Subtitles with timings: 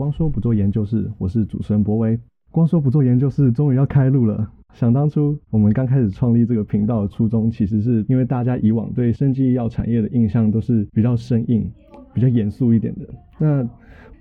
[0.00, 2.18] 光说不做研究室，我是主持人博威。
[2.50, 4.50] 光说不做研究室终于要开录了。
[4.72, 11.70] 想当初我们刚开始创立这个频道的初衷，其实是因为大家以往对生技医药产业的印象都是比较生硬、
[12.14, 13.06] 比较严肃一点的。
[13.38, 13.68] 那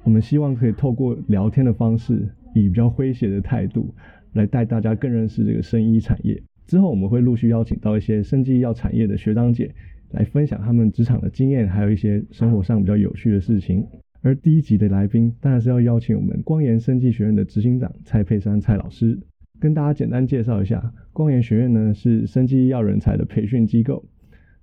[0.04, 3.96] 我们希望可以透过聊天的方式，以比较诙谐的态度，
[4.34, 6.44] 来带大家更认识这个生医产业。
[6.68, 9.74] 之后我们会陆续邀请到一些生技医药产业的学长姐，
[10.12, 13.88] 来分享他们职场的经验，还有一些生活上比较有趣的事情。
[14.22, 19.18] 而第一集的来宾当然是要邀请我们光研生技学院的执行长蔡佩珊蔡老师，
[19.62, 24.04] 跟大家简单介绍一下，光研学院呢是生技医药人才的培训机构，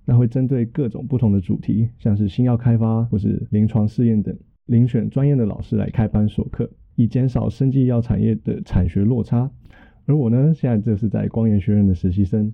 [0.05, 9.49] 那会针对各种不同的主题，像是新药开发或是临床试验等，遴选专业的老师来开班授课，以减少生技医药产业的产学落差。
[10.05, 12.53] 而我呢，现在就是在光研学院的实习生，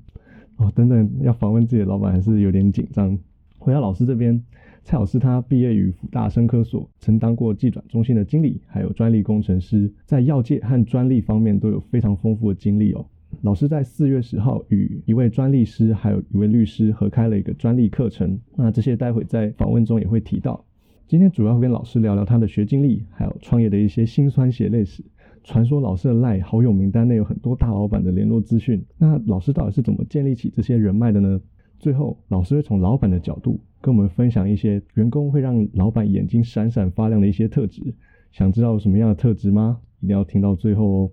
[0.56, 3.20] 哦，等等要访问自己的老板还是有点紧张。
[3.60, 4.42] 回到老师这边。
[4.84, 13.06] 蔡老师他毕业于辅大生科所，曾当过技转中心的经理，还有专利工程师，在药界和专利方面都有非常丰富的经历哦。
[13.42, 20.64] 老师在四月十号与一位专利师，还有一位律师合开了一个专利课程，那这些待会在访问中也会提到。
[21.08, 25.04] 今天主要跟老师聊聊他的学经历，还有创业的一些辛酸血泪史。
[25.46, 31.42] 传说老师的赖好友名单内有很多大老板的联络资讯，那老师到底是怎么建立起这些人脉的呢？
[31.84, 37.94] 最后，老师会从老板的角度跟我们分享一些员工会让老板眼睛闪闪发亮的一些特质。
[38.32, 39.80] 想知道什么样的特质吗？
[40.00, 41.12] 一定要听到最后哦！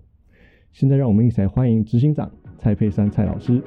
[0.71, 3.61] 现在让我们一起来欢迎执行长蔡佩珊蔡老师。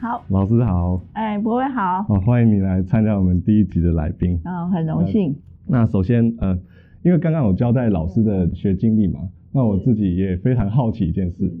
[0.00, 1.00] 好，老师好。
[1.12, 2.02] 哎，博伟好。
[2.02, 4.40] 好，欢迎你来参加我们第一集的来宾。
[4.42, 5.36] 啊，很荣幸。
[5.68, 6.58] 那首先，呃。
[7.02, 9.20] 因为刚刚有交代老师的学经历嘛，
[9.52, 11.52] 那我自己也非常好奇一件事，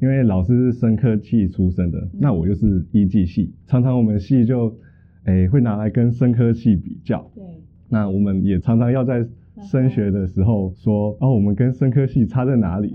[0.00, 4.76] 因为老师是生科系出身的，那我又是医技系，常常我们系就，
[5.24, 7.44] 诶会拿来跟生科系比较，对，
[7.88, 9.26] 那我们也常常要在
[9.60, 12.94] 升学的时候说，哦我们跟生科系差在哪里？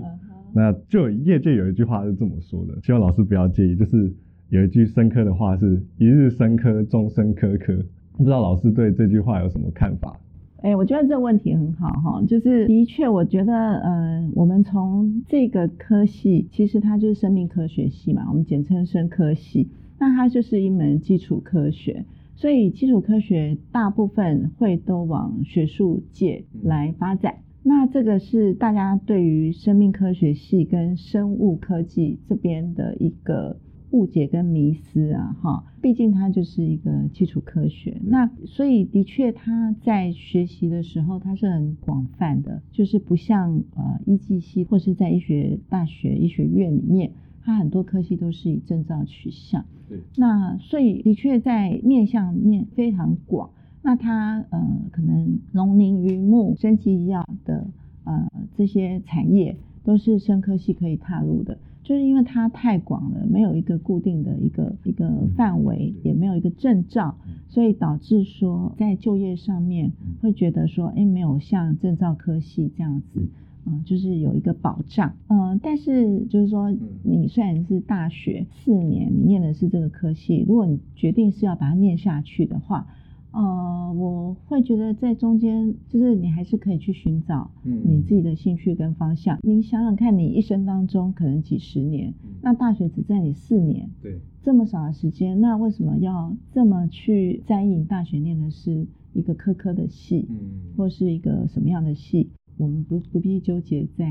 [0.54, 4.12] 那就业界有一句话是这么说的，希望老师不要介意，就是
[4.50, 7.76] 有一句生科的话是一日生科，终身科科，
[8.16, 10.16] 不知道老师对这句话有什么看法？
[10.64, 33.58] 哎，我觉得这个问题很好哈，就是的确，我觉得，呃，我们从这个科系，其实它就是生命科学系嘛，我们简称生科系，那它就是一门基础科学，所以基础科学大部分会都往学术界来发展，那这个是大家对于生命科学系跟生物科技这边的一个。
[33.94, 47.12] 误解跟迷思啊，哈，毕竟它就是一个基础科学，那所以的确它在学习的时候，它是很广泛的，就是不像呃医技系或是在医学大学医学院里面，
[47.44, 49.64] 它很多科系都是以证照取向。
[49.88, 49.98] 对。
[50.16, 53.50] 那所以的确在面向面非常广，
[53.80, 57.68] 那它呃可能农林渔牧、生技医药的
[58.02, 61.58] 呃这些产业都是生科系可以踏入的。
[61.84, 67.14] 就是因为它太广了，没有一个固定的一个一个范围，也没有一个证照，
[67.48, 73.28] 所以导致说在就业上面会觉得说，哎，没有像证照科系这样子，
[73.66, 82.86] 嗯，就是有一个保障，嗯，但是就是说，你虽然是大学四年，你念的是这个科系，如果你决定是要把它念下去的话。
[83.34, 89.38] 呃，我会觉得在中间，就是你还是可以去寻找你自己的兴趣跟方向。
[89.42, 97.74] 你想想看，你一生当中可能几十年，那大学只在你四年，对，这么少的时间，那为什么要这么去在意？
[97.74, 102.28] 你大学念的是一个科科的系，嗯，或是一个什么样的系？
[102.56, 104.04] 我们不不必纠结在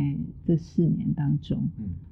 [0.45, 1.57] 这四年当中。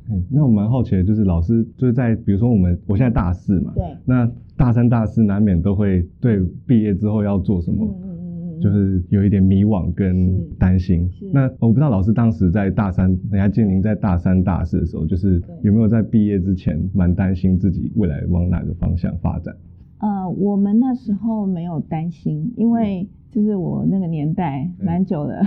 [0.09, 11.09] 嗯，那我蛮好奇的，就是老师就是在比如说我们我现在大四嘛，对，那大三、大四难免都会对毕业之后要做什么，嗯嗯嗯，就是有一点迷惘跟担心。
[11.31, 19.55] 那我不知道老师当时在大三，人家建宁在大三、大四的时候，就是有没有在毕业之前蛮担心自己未来往哪个方向发展？
[19.99, 23.07] 呃，我们那时候没有担心，因为。
[23.31, 25.41] 就是我那个年代蛮久的，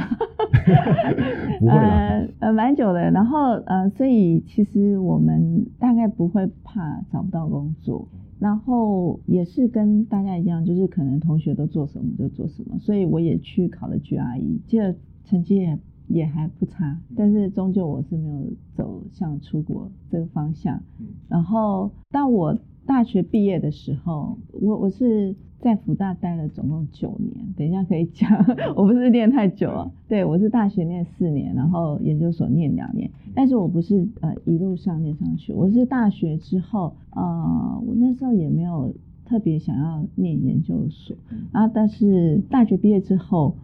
[1.68, 8.08] 呃呃蛮久的，然后呃所以其实我们大概不会怕找不到工作，
[8.38, 14.94] 然后也是跟大家一样，就是可能同学都做什么就做什么，所以我也去考了 GRE，记得
[15.24, 15.78] 成绩也
[16.08, 20.80] 也还不差，但是终究我是没有走向出国这个方向，
[21.28, 22.56] 然后到我。
[22.86, 28.30] 大学毕业的时候，我我是在福大待了总共九年，等一下可以讲，
[28.76, 38.94] 我不是念太久了，对我是大学念四年，然后研究所念两年，但是我不是呃一路上念上去，我是大学之后，呃，我那时候也没有。
[39.24, 41.16] 特别想要念研究所，
[41.52, 43.56] 然后但是大学毕业之后，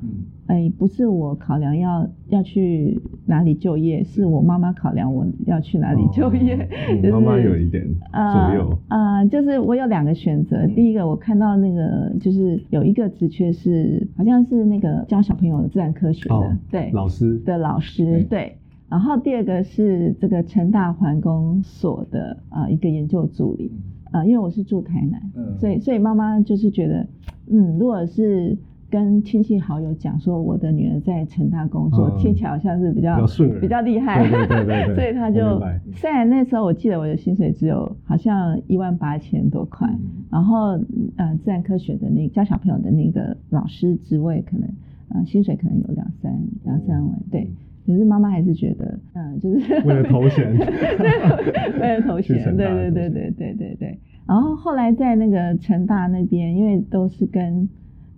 [0.47, 6.69] 哎，不是我考量要要去哪里就业，是我妈妈考量我要去哪里就业。
[7.13, 8.79] 妈妈有一点左右。
[8.89, 17.39] 啊，就是我有两个选择，第一个我看到那个就是有一个职缺是好像是那个教小朋友的自然科学的，对，老师。
[17.41, 18.57] 的老师对，
[18.89, 23.71] 然后第二个是这个成大环工所的啊一个研究助理。
[24.11, 25.21] 啊，因为我是住台南，
[25.59, 27.07] 所以所以妈妈就是觉得，
[27.49, 28.57] 嗯，如果是
[28.91, 33.25] 跟亲戚好友讲说我的女儿在成大工作，听起来好像是比较
[33.61, 35.61] 比较厉害，对对对 所以他就
[35.95, 39.89] 虽然那时候我记得我的薪水只有好像一万八千多块，
[40.29, 40.79] 然后
[41.17, 44.69] 呃自然科学的那教小朋友的那个老师职位可能
[45.11, 47.49] 呃薪水可能有两三两三万，对。
[47.87, 50.53] 可是妈妈还是觉得，嗯，就是为了头衔，
[51.81, 53.99] 为了头衔，对对对对对对对。
[54.29, 57.69] 然后后来在那个成大那边，因为都是跟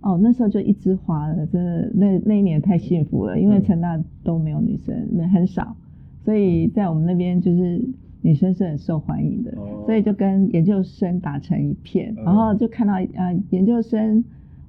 [0.01, 4.95] 哦那时候就一枝花了，真的那那一年太幸福了，因为成大都没有女生，
[5.29, 5.75] 很少，
[6.23, 7.81] 所以在我们那边就是
[8.21, 9.51] 女生是很受欢迎的，
[9.85, 14.23] 所以就跟研究生打成一片，然后就看到啊研究生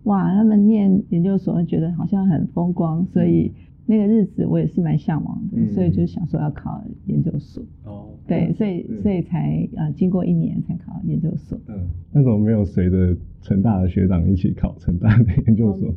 [0.05, 3.53] 哇，他们念研究所觉得好像很风光，所以。
[3.87, 7.63] 那个日子我也是蛮向往的，所以就想说要考研究所。
[7.85, 11.59] 哦，对，所以所以才呃经过一年才考研究所。
[11.69, 15.95] 嗯，那怎么没有随着成大的学长一起考成大的研究所？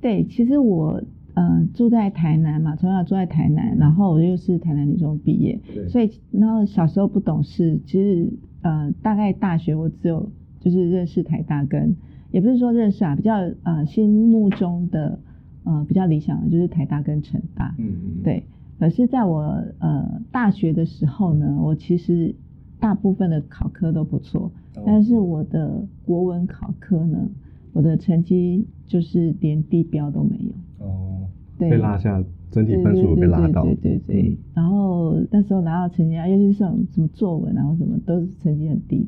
[0.00, 1.02] 对，其实我
[1.34, 10.30] 呃住在台南嘛，从小住在台南，然后我又是台南女中毕业，所以然后小时候不懂事，其实呃大概大学我只有
[10.60, 11.94] 就是认识台大跟，
[12.30, 15.20] 也不是说认识啊，比较呃心目中的。
[15.66, 18.44] 呃，比较理想的就是台大跟成大，嗯嗯，对。
[18.78, 19.42] 可是在我
[19.80, 22.34] 呃大学的时候呢，我其实
[22.78, 24.50] 大部分的考科都不错，
[24.84, 27.28] 但是我的国文考科呢，
[27.72, 30.86] 我的成绩就是连地标都没有。
[30.86, 31.26] 哦，
[31.58, 34.36] 对，被拉下，整体分数被拉到，对对对。
[34.54, 39.04] 然后那时候拿到成绩啊，尤其是什么什么作文，然后什么都是成绩很低。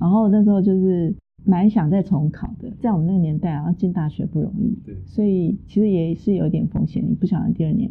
[0.00, 1.14] 然后那时候就是。
[1.44, 7.02] 蛮想再重考的，在我们那个年代啊，进大学不容易，对，所以其实也是有点风险。
[7.04, 7.90] 你不晓得第二年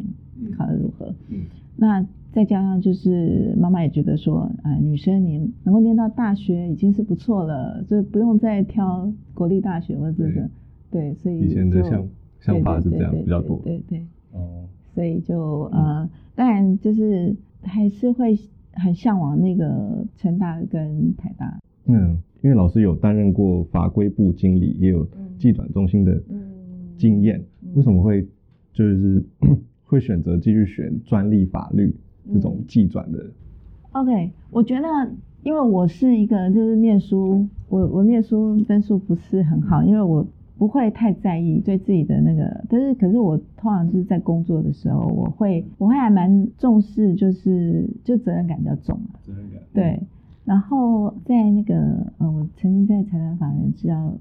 [0.56, 1.40] 考的如何，嗯，
[1.76, 10.48] 那再加上就是妈妈也觉得说，呃，女生你能够念到大学已经是不错了，所以不用再挑国立大学或者是
[10.90, 12.08] 对，所以以前的想
[12.40, 14.64] 想法是这样比较多，对对，哦，
[14.94, 18.38] 所以就呃，当然就是还是会
[18.72, 22.16] 很向往那个成大跟台大，嗯。
[22.42, 25.06] 因为老师有担任过法规部经理，也有
[25.38, 26.20] 技转中心的
[26.98, 27.42] 经验，
[27.74, 28.26] 为什么会
[28.72, 29.22] 就是
[29.86, 31.94] 会选择继续选专利法律
[32.32, 33.26] 这种技转的
[33.92, 34.88] ？OK，我觉得，
[35.44, 40.26] 因为我是一个就是念书，我我念书分数不是很好，因为我
[40.58, 49.60] 不会太在意对自己的那个，但是可是我通常就是在工作的时候，我会我会还蛮重视，就是就责任感比较重责任感。
[49.72, 50.00] 对。
[50.44, 54.14] 然后在那个呃，我曾经在财团法人制药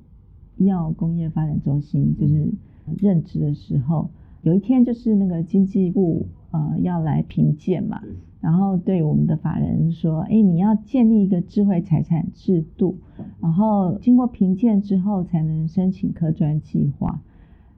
[0.57, 2.51] 药工业发展中心就是
[2.99, 4.09] 任职的时候，
[4.43, 8.01] 有一天就是那个经济部呃要来评鉴嘛，
[8.39, 12.97] 然后对我们的法人说，哎，你要建立一个智慧财产制度，
[13.39, 17.21] 然后经过评鉴之后才能申请科专计划。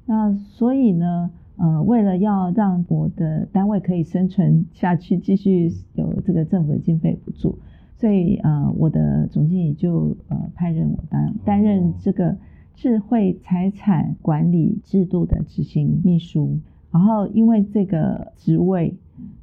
[0.05, 7.57] 那所以呢，呃，为了要让我的单位可以生存下去，继续有这个政府的经费补助。
[8.03, 12.37] 所以呃，我的总经理就呃派任我担担任这个
[12.75, 16.59] 智慧财产管理制度的执行秘书。
[16.91, 18.93] 然后因为这个职位，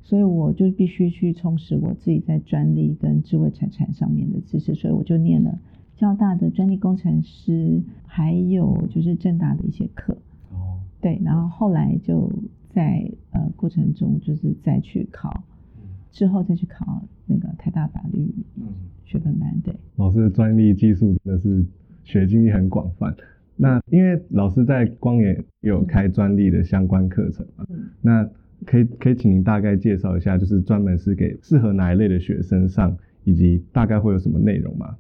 [0.03, 4.75] 所以我就必须去充实我自己在专利跟智慧财产上面的知识。
[4.75, 5.59] 所以我就念了
[5.97, 10.13] 交大的专利工程师，还有就是正大的一些课。
[10.53, 12.31] 哦，对，然后后来就
[12.69, 15.45] 在呃过程中就是再去考。
[16.13, 17.01] 之后再去考
[17.31, 18.29] 那个台大法律
[19.05, 19.73] 学分班，对。
[19.97, 21.65] 老师的专利技术真的是
[22.03, 23.15] 学经历很广泛。
[23.57, 27.65] 那因为老师在光也有开专利的相关课程嘛，
[28.01, 28.29] 那
[28.67, 34.97] 可以可以请您大概介绍一下，就是专门是给适合哪一类的学生上，以及大概会有什么内容吗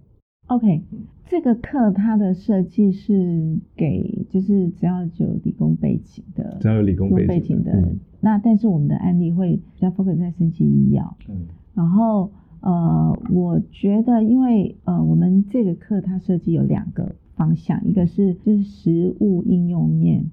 [0.46, 0.82] ？OK，
[1.26, 7.72] 这个课它的设计是给就是只要有理工背景的，只要有理工背景的。
[8.20, 20.30] 那但是我们的案例会比较 focus 在升级医药，嗯，然后呃，我觉得因为呃，我们这个课它设计有两个方向，一个是就是实物应用面，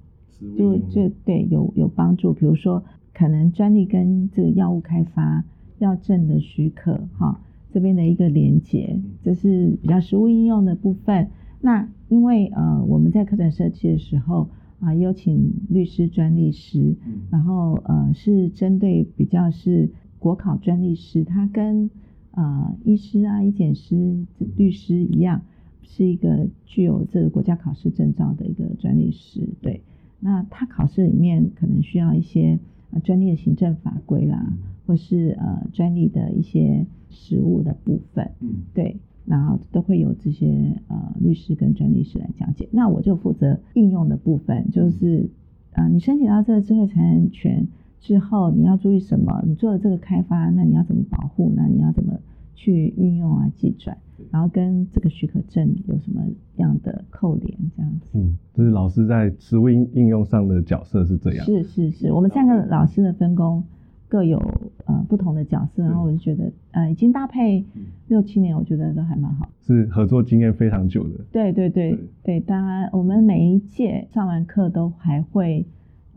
[0.57, 5.43] 就就对有有帮助，比如说可能专利跟这个药物开发
[5.79, 7.39] 药证的许可哈，
[7.71, 11.29] 这边的一个连接，这是比较实物应用的部分。
[11.61, 16.95] 那因为呃，我们在课程设计的时候啊，有请律师、专利师，
[17.31, 19.89] 然后呃，是针对比较是
[20.19, 21.89] 国考专利师，他跟
[22.31, 25.41] 呃医师啊、医检师、律师一样，
[25.83, 29.47] 是一个具有这个国家考试证照的一个专利师。
[29.61, 29.81] 对，
[30.19, 32.59] 那他考试里面可能需要一些
[32.91, 34.53] 呃专利的行政法规啦，
[34.85, 38.31] 或是呃专利的一些实务的部分。
[38.39, 38.97] 嗯，对。
[39.29, 40.47] 然后都会有这些
[40.87, 45.29] 呃律师跟专利师来讲解，那我就负责应用的部分，就是
[45.73, 47.67] 啊，你申请到这个智慧财产权
[47.99, 49.41] 之后，你要注意什么？
[49.45, 51.51] 你做了这个开发，那你要怎么保护？
[51.55, 52.13] 那你要怎么
[52.55, 53.97] 去运用啊、计转？
[54.31, 56.21] 然后跟这个许可证有什么
[56.55, 57.57] 样的扣连？
[57.75, 58.07] 这样子。
[58.13, 61.45] 嗯，就是老师在实务应应用上的角色是这样。
[61.45, 63.63] 是是是，我们三个老师的分工。
[64.09, 64.37] 各有
[64.85, 67.65] 呃不同的角色，然后我就觉得呃已经搭配
[68.07, 69.49] 六七年，我觉得都还蛮好。
[69.59, 71.25] 是合作经验非常久的。
[71.29, 75.65] 对对对对，当然我们每一届上完课都还会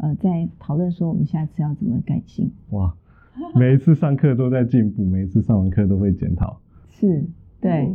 [0.01, 2.51] 呃在讨论说我们下次要怎么改进。
[2.71, 2.95] 哇，
[3.55, 6.61] 每一次上课都在进步，每一次上完课都会检讨。
[6.91, 7.25] 是，
[7.61, 7.89] 对。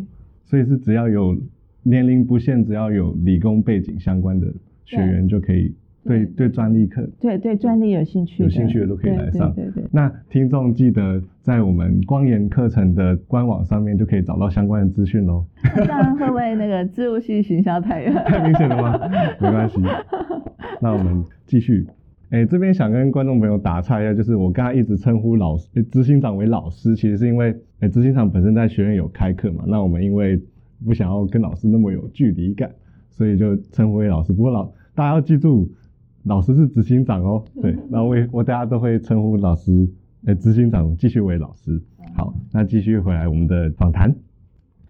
[0.44, 1.36] 所以是只要有
[1.84, 4.54] 年龄不限，只要有理工背景相关的
[4.86, 5.76] 学员就可以。
[6.06, 9.52] 对对，专利课，对对专利有兴趣，有兴趣的都可以来上。
[9.56, 9.84] 对对对。
[9.92, 15.44] 那听众记得在我们光研课程的官网上面就可以找到相关的资讯喽。
[15.76, 19.00] 这样会不会那个自入性行销太 太明显了吗？
[19.42, 19.82] 没关系。
[20.80, 21.88] 那我们继续。
[22.30, 29.64] 哎，这边想跟观众朋友打岔一下，就是我刚刚一直称呼老师执行长为老师，其实是因为哎执行长本身在学院有开课嘛。
[29.66, 30.40] 那我们因为
[30.86, 32.70] 不想要跟老师那么有距离感，
[33.10, 34.32] 所以就称呼为老师。
[34.32, 35.68] 不过老大家要记住。
[36.26, 39.88] 老师是执行长哦，对，那我我大家都会称呼老师，
[40.26, 41.80] 呃，执行长继续为老师。
[42.16, 44.14] 好，那继续回来我们的访谈。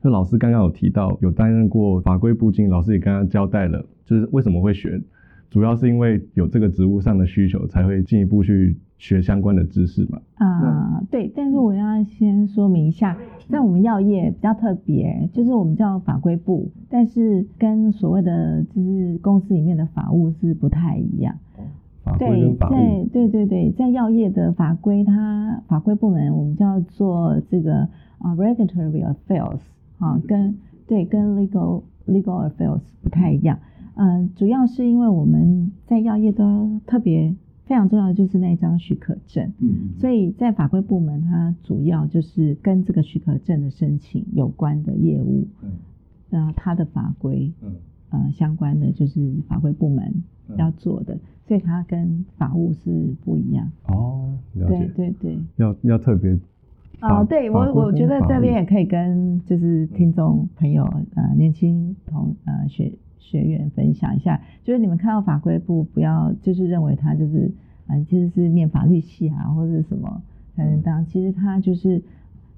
[0.02, 5.04] 那老师刚刚有提到有担任过法规部经，老师也刚刚交代了，就是为什么会选，
[5.50, 10.22] 主要是因为有这个职务上的需求，才会进一步去学相关的知识嘛。
[10.36, 13.18] 啊，对，但是我要先说明一下。
[13.48, 21.38] 在我们药业比较特别，就是我们叫法规部，但是跟所谓的就是公司里面的法务是不太一样。
[22.18, 27.82] 对，在对对对，在药业的法规，它法规部门我们叫做这个
[28.18, 29.60] 啊 regulatory affairs
[30.00, 33.60] 啊，跟对跟 legal legal affairs 不太一样。
[33.94, 37.36] 嗯，主要是因为我们在药业都特别。
[37.66, 45.72] 非常重要的就是那张许可证，嗯，所以在法规部门，它主要就是跟这个许可证的申请有关的业务，嗯，
[46.30, 47.72] 那它的法规，嗯，
[48.12, 50.14] 呃，相关的就是法规部门
[50.58, 51.18] 要做的，
[51.48, 53.68] 所以它跟法务是不一样。
[53.88, 56.38] 哦，了解，对对对，要要特别，
[57.02, 60.84] 哦，对我我觉得这边也可以跟就是听众朋友，
[61.16, 62.94] 呃，年轻同呃学。
[63.26, 67.52] 学员分享一下，就是你们看到法规部，不要就是认为他就是
[67.88, 70.22] 啊，其实是念法律系啊，或者什么
[70.56, 71.04] 才能当。
[71.08, 72.02] 其实他就是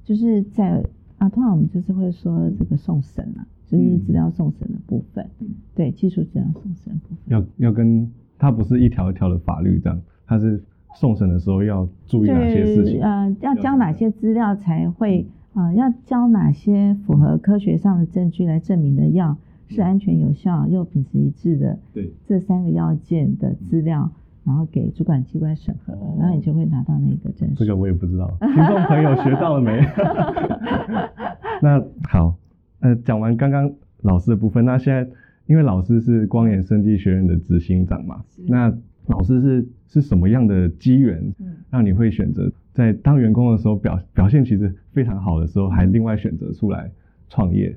[0.04, 0.84] 就是在
[1.18, 5.26] 啊，通常我们就是会说这个送审啊，就是资料送审的部分，
[5.74, 7.18] 对，技术资料送审部分。
[7.28, 10.62] 要要跟他不是一条一条的法律这样，他是
[10.96, 13.02] 送审的时候要注意哪些事情？
[13.02, 15.74] 呃，要交哪些资料才会啊？
[15.74, 19.38] 要交哪些符合科学上的证据来证明的要？
[19.70, 24.10] 是安全有效又品质一致的，对这三个要件的资料，
[24.46, 27.56] 然后给主管机关审核，然后你就会拿到那个证书。
[27.56, 29.80] 这个我也不知道， 听众朋友学到了没？
[31.62, 32.36] 那好，
[32.80, 33.72] 呃，讲完刚刚
[34.02, 35.10] 老师的部分，那现在
[35.48, 38.72] 因为老师是光研生技学院的执行长嘛，那
[39.08, 41.34] 老师是是什么样的机缘，
[41.70, 46.92] 让你会选择在当员工的时候表表现其实非常好的时候，还另外选择出来
[47.30, 47.76] 创业？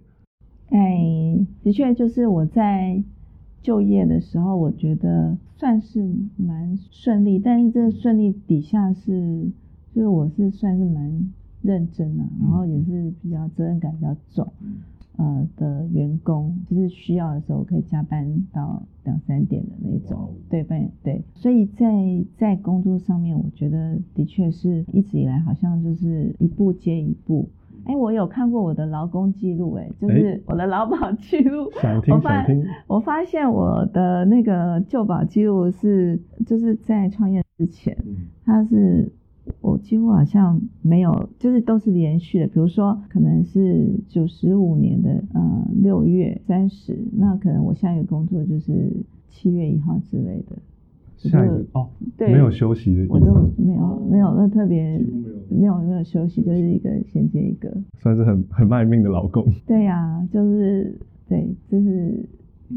[0.70, 3.02] 哎，的确，就是我在
[3.60, 7.38] 就业的时候，我觉得算是蛮顺利。
[7.38, 9.50] 但是这顺利底下是，
[9.92, 14.52] 就是我是算是蛮认真啊，然后也是比较责任感比较重，
[15.16, 21.22] 呃的员工，就是需要的时候可以加班到两三点的那种，对对对。
[21.34, 27.48] 所以在在工作上面，我觉得的确是一直以来好像就是一步接一步。
[27.86, 31.70] 哎，我有看过我的劳工记录，哎，就是我的劳保记录。
[31.80, 32.64] 想听想听。
[32.86, 37.96] 我发现我的那个旧保记录是，就是在创业之前，
[38.44, 39.10] 它是
[39.60, 42.46] 我几乎好像没有，就是都是连续的。
[42.46, 48.92] 比如说，可能是九十五年的呃六月三十，那可能我下一个工作就是
[49.28, 50.56] 七月一号之类的。
[51.28, 54.98] 下一个哦，对，没有休息的意思，我都没有没有那特别
[55.50, 57.70] 没有没有休息，就是一个衔接一个。
[57.98, 59.44] 算是很很卖命的老公。
[59.66, 60.98] 对呀、就是
[61.28, 62.26] 对，就是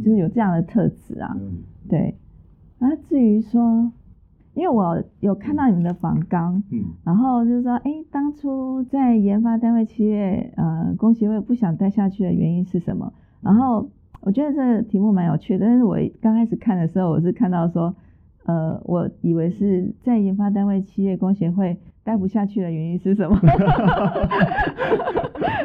[0.03, 1.37] 就是有这样的特质啊。
[1.87, 2.15] 对，
[2.79, 3.91] 啊至于说，
[4.53, 13.13] 因为我有看到你们的访纲，嗯然后就是说，哎，当初在研发单位企业呃工协会不想待下去的原因是什么？
[13.41, 13.89] 然后
[14.21, 17.93] 我觉得这个题目蛮有趣的，但是我刚开始看的时候，我是看到说，
[18.45, 23.39] 呃，我以为是在研发单位企业工协会待不下去的原因是什么？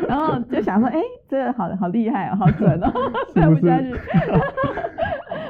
[0.08, 2.90] 然后就想说，哎，这个好好厉害哦，好准哦，
[3.34, 3.92] 待不下去。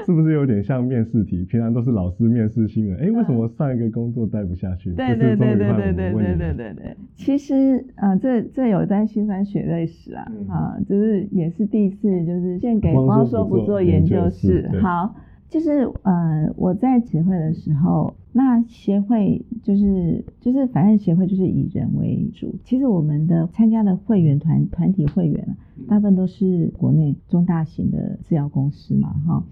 [0.06, 1.44] 是不是有点像面试题？
[1.44, 4.90] 平常都是老师面试新人，哎，为什么上一个工作待不下去？
[4.94, 14.70] 对这对对对对对对对对对，其实呃，这这有在辛酸血泪史啊、嗯啊，就是也是第一次，就是献给不做说不做研究室。
[14.80, 15.14] 好，
[15.48, 22.54] 就是呃，我在协会的时候，那协会就是就是反正协会就是以人为主。
[22.64, 25.56] 其实我们的参加的会员团团体会员啊，
[25.88, 29.42] 大部分都是国内中大型的制药公司嘛，哈。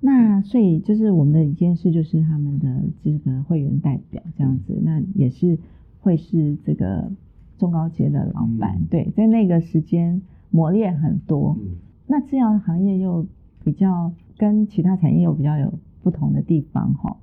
[0.00, 5.58] 那所以就是我们的一件事，就是他们的这个会员代表这样子，那也是
[6.00, 7.10] 会是这个
[7.56, 11.56] 中高阶的老板，嗯对，在那个时间磨练很多。
[11.58, 11.76] 嗯
[12.06, 13.26] 那制药行业又
[13.64, 15.72] 比较跟其他产业又比较有
[16.02, 17.16] 不同的地方哈。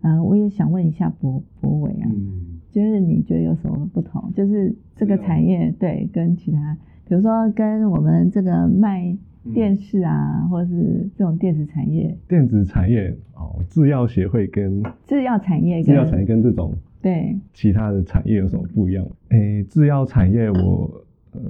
[0.00, 4.32] 呃，我也想问一下博博伟啊，嗯，就是你觉得有什么不同？
[4.32, 6.76] 就是这个产业对跟其他，
[7.08, 16.72] 比如说跟我们这个卖嗯电视啊，或者是这种电子产业、电子产业哦，制药协会跟制药产业跟制药产业跟这种
[17.02, 19.04] 对其他的产业有什么不一样？
[19.30, 21.04] 诶，制药产业我呃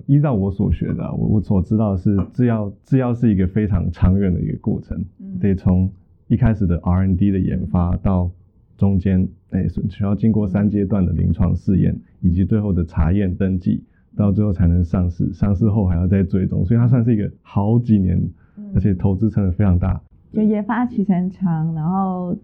[0.07, 5.39] 依照我所学的啊、我我所知道的是制药制药是一个非常长远的一个过程，嗯。
[5.39, 5.91] 得从
[6.27, 8.31] 一开始的 R N D 的研发到
[8.77, 13.83] 中间诶是需要经过三阶段的临床试验，以及最后的查验登记，
[14.15, 18.21] 到最后才能上市，上市后还要再追踪，所以它算是一个好几年，
[18.75, 20.01] 而且投资成本非常大，
[20.33, 22.37] 就研发期程长，然后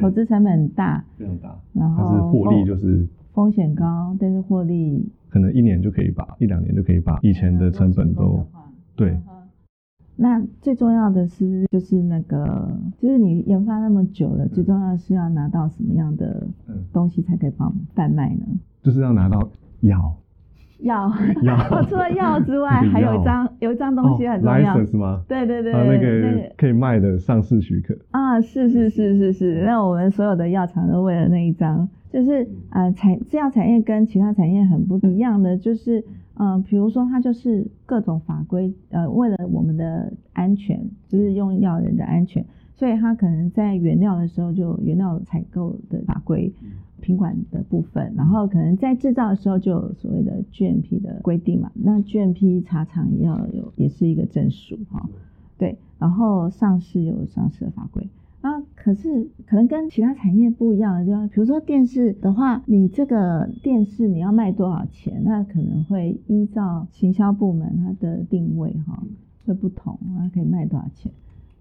[0.00, 3.06] 投资成本很大，非常大，然后它是获利就是
[3.38, 8.44] 风险高，但是获利可能一年就可以把一两年就可以把以前的成本都
[8.96, 9.10] 对。
[9.12, 9.22] 嗯
[10.20, 18.44] 那最重要的是不是就是那个，就是你研发那么久了，最重要的是要拿到什么样的嗯东西才可以帮贩卖呢？
[18.82, 19.48] 就是要拿到
[19.82, 20.16] 药
[20.82, 21.08] 药，
[21.42, 21.56] 药
[21.88, 24.74] 除了药之外，那个还有一药张有一张东西很重要。
[24.74, 25.22] 哦 license 吗？
[25.28, 27.96] 对对对啊，那个可以卖的上市许可。
[28.10, 36.00] 啊，是是是是是，那我们所有的药厂都为了那一张，就是呃产制药产业跟其他产业很不一样的，就是
[36.34, 42.44] 嗯、呃比如说它就是各种法规，呃，为了我们的安全，就是用药人的安全，
[42.74, 46.52] 所以它可能在原料的时候就原料采购的法规。
[47.00, 55.08] 品管的部分，然后可能在制造的时候就有所谓的 GMP 的规定嘛，那 GMP 茶厂也要有，也是一个证书哈。
[55.56, 58.04] 对，然后上市有上市的法规。
[58.40, 69.02] 那可是可能跟其他产业不一样的地方，比如说电视的话，你这个电视你要卖多少钱，那可能会依照行销部门它的定位哈
[69.44, 71.10] 会不同，它可以卖多少钱。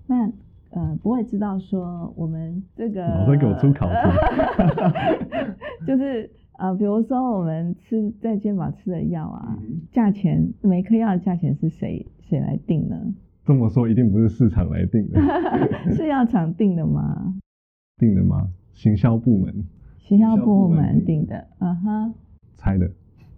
[0.06, 0.32] 那
[0.70, 3.94] 呃不会知道说我们这个马上给我出考题
[5.88, 13.13] 就是呃比如说我们吃在健保吃的药啊，嗯价钱每颗药的价钱是谁谁来定呢？
[13.48, 15.20] 这么说一定不是市场来定的，
[15.96, 17.34] 是药厂定的吗？
[17.98, 18.50] 定的吗？
[18.74, 19.66] 行销部门
[19.98, 22.14] 行销部门门定定的，嗯哼，
[22.58, 22.90] 猜的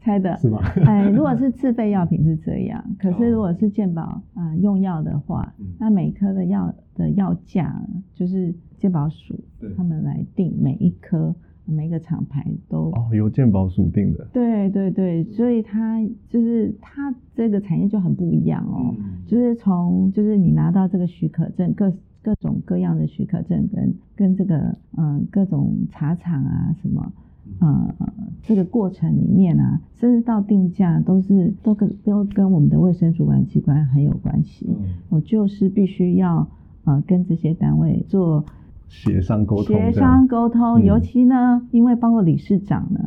[0.01, 0.35] 猜的。
[0.37, 0.59] 是吗？
[0.85, 4.01] 哎，如果是自费药品是这样， 可是哦如果是健保
[4.33, 7.73] 啊、呃用药的话，嗯那每颗的药的药价
[8.13, 11.33] 就是健保署对他们来定每一颗
[11.69, 12.91] 每一个厂牌都。
[12.91, 14.27] 哦，由健保署定的。
[14.33, 24.57] 对对对，所以它就是它这个产业就很不一样哦，嗯就是从就是你拿到这个许可证，各各种各样的许可证跟跟这个
[24.97, 27.11] 嗯、呃各种茶厂啊什么。
[27.59, 27.95] 呃，
[28.43, 34.67] 这个过程里面啊，甚至到定价都是都跟都跟我们的卫生主管机关很有关系。
[34.69, 34.75] 嗯
[35.09, 36.47] 我就是必须要
[36.83, 38.45] 呃跟这些单位做
[38.89, 40.85] 协商沟通，协商沟通，嗯。
[40.85, 42.99] 尤其呢，因为包括理事长呢，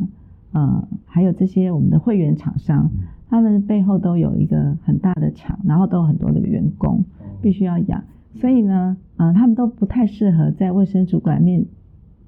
[0.53, 3.07] 呃，还有这些我们的会员厂商，嗯。
[3.29, 7.25] 他们背后都有一个很大的厂，然后都有很多的员工哦。
[7.41, 8.03] 必须要养，
[8.35, 11.65] 所以呢，呃，他们都不太适合在卫生主管面。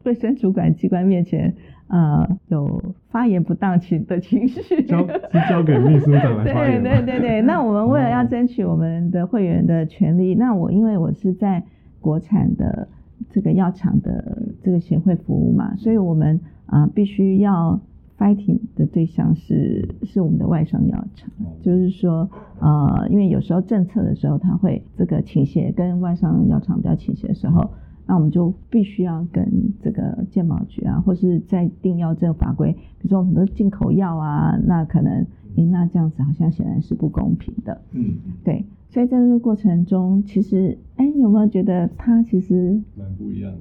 [0.04, 1.56] 卫生主管机关面前，
[1.88, 8.28] 呃有发言不当情的情绪，交是交给秘书长来 发言对对对对， 那我们为了要哦。
[8.30, 11.63] 争取我们的会员的权利，那我因为我是在
[12.02, 12.88] 国产的
[13.30, 17.80] 这个药厂的这个协会服务嘛，所以我们啊、呃必须要
[18.17, 21.30] fighting 的对象是是我们的外商药厂，
[21.62, 27.69] 就是说呃，因为有时候政策的时候它会这个倾斜跟外商药厂比较倾斜的时候。
[28.08, 35.25] 那我们就必须要跟这个健保局啊，或是在定药这个法规，比如说很多进口药啊，那可能，
[35.56, 38.63] 诶，那这样子好像显然是不公平的，嗯，对。
[38.96, 43.60] 所以在这个过程中，其实，哎，你有没有觉得他其实，蛮不一样的。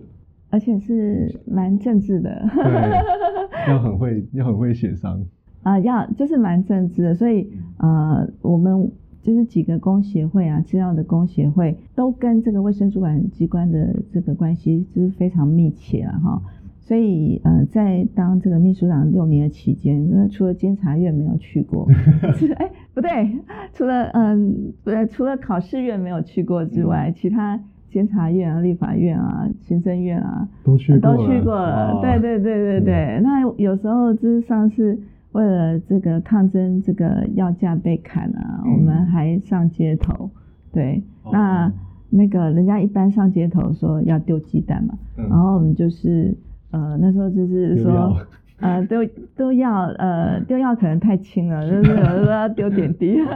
[0.51, 5.21] 而且是蛮政治的，对，要很会，要很会协商。
[5.65, 8.89] 啊、要就是蛮政治的，所以呃，我们
[9.23, 16.41] 就是几个工协会啊，制药的工协会都跟这个卫生主管机关的这个关系就是非常密切了哈。
[16.87, 21.91] 所以呃，在当这个秘书长六年的期间，那除了监察院没有去过，
[22.37, 23.39] 是哎不对，
[23.73, 32.01] 除了嗯不对，除了考试院没有去过之外，其他监察院啊、立法院啊、行政院啊，都去过，都去过了，哇。
[32.03, 33.21] 对对对对对。
[33.23, 34.99] 那有时候就是上次
[35.33, 38.73] 为了这个抗争这个药价被砍啊，嗯。
[38.73, 40.29] 我们还上街头。
[40.71, 41.31] 对，哦。
[41.33, 41.73] 那
[42.11, 45.29] 那个人家一般上街头说要丢鸡蛋嘛，嗯。
[45.31, 46.37] 然后我们就是
[46.75, 48.17] 呃那时候就是说。
[48.61, 49.05] 呃，丢
[49.37, 53.19] 丢药，呃，丢药可能太轻了，就是有的时候要丢点滴。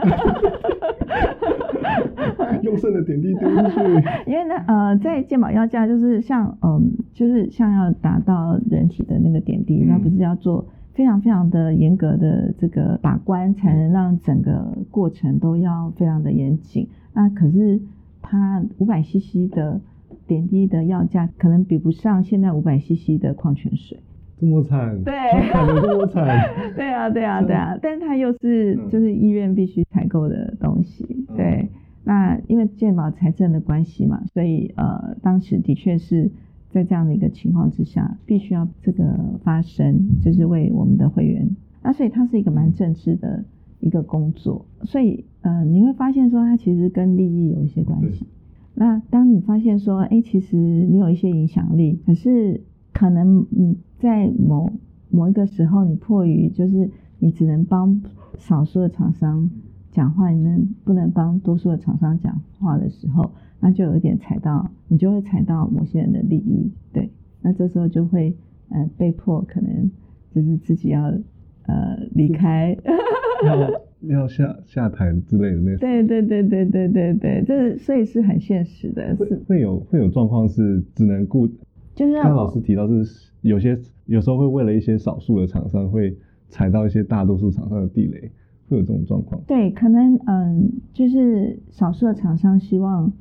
[2.63, 3.79] 用剩的点滴丢进去。
[4.31, 16.87] 因为呢，呃，在健保药价就是像，嗯，就是像要达到人体的那个点滴，嗯那不是要做非常非常的严格的这个把关，才能让整个过程都要非常的严谨。
[17.13, 17.81] 那可是
[18.21, 19.81] 它五百 CC 的
[20.29, 23.97] 点滴的药价，可能比不上现在五百 CC 的矿泉水。
[24.39, 25.13] 这么惨，对
[25.81, 26.25] 这么惨，
[26.77, 31.67] 对啊，对啊，对啊，但是它又是嗯就是医院必须采购的东西，嗯对。
[32.05, 36.31] 那因为健保财政的关系嘛，所以呃，当时的确是
[36.69, 39.03] 在这样的一个情况之下，必须要这个
[39.43, 41.49] 发生，就是为我们的会员。
[41.83, 43.43] 那所以它是一个蛮正式的
[43.81, 48.25] 一个工作，所以呃，你会发现说它其实跟利益有一些关系。
[48.79, 52.61] 那当你发现说，哎，其实你有一些影响力，可是
[52.93, 54.71] 可能你在某
[55.09, 56.89] 某一个时候，你迫于就是
[57.19, 58.01] 你只能帮
[58.37, 59.49] 少数的厂商
[59.91, 67.09] 讲话，你们不能帮多数的厂商讲话的时候，那就有一点踩到，你就会踩到某些人的利益，对，
[67.41, 68.33] 那这时候就会
[68.69, 69.91] 呃被迫可能
[70.33, 71.03] 就是自己要
[71.63, 72.77] 呃离开，
[74.01, 75.79] 要要下下台之类的那种。
[75.79, 81.47] 对对对对对对对，这所以是很现实的，会是会有会有状况是只能顾，
[81.95, 86.17] 就是让刚刚老师提到是有些有时候会为了一些少数的厂商会
[86.49, 88.31] 踩到一些大多数厂商的地雷，
[88.67, 89.41] 会有这种状况。
[89.47, 93.11] 对，可能嗯，就是少数的厂商希望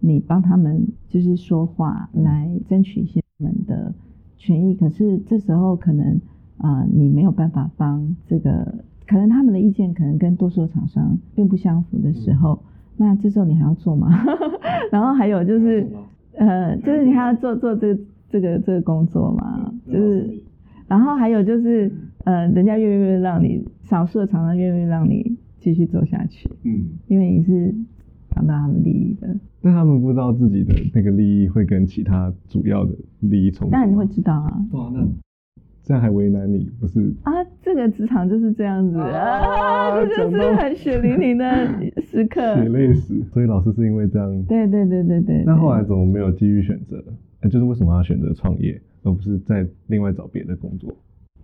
[0.00, 3.92] 你帮他们就是说话，来争取一些他们的
[4.36, 4.74] 权益。
[4.74, 6.20] 可是这时候可能
[6.58, 12.62] 啊、呃你没有办法帮这个，可能他们的意见可能跟多数的厂商并不相符的时候，
[12.96, 14.08] 那这时候你还要做吗？
[14.92, 15.84] 然后还有就是
[16.34, 20.28] 呃，就是你还要做做这个这个这个工作嘛，就是。
[20.86, 21.92] 然后还有就是，
[22.24, 27.74] 呃，人家愿不愿意让你少数的厂商愿不愿意让你继续做下去，嗯，因为你是
[28.30, 29.28] 讲到他们利益的，
[29.60, 33.70] 但他们不知道自己的那个利益会跟其他主要的利益冲突。
[33.72, 34.66] 当然你会知道啊。
[34.72, 35.06] 哇，那
[35.88, 37.00] 这样还为难你，不是？
[37.22, 41.46] 啊，这个职场就是这样子啊啊，这就是很血淋淋的
[42.02, 42.56] 时刻。
[42.56, 44.42] 血泪史，所以老师是因为这样。
[44.42, 45.42] 对对对对对。
[45.46, 47.02] 那后来怎么没有继续选择？
[47.40, 50.94] 呃就是为什么要选择创业，而不是再另外找别的工作？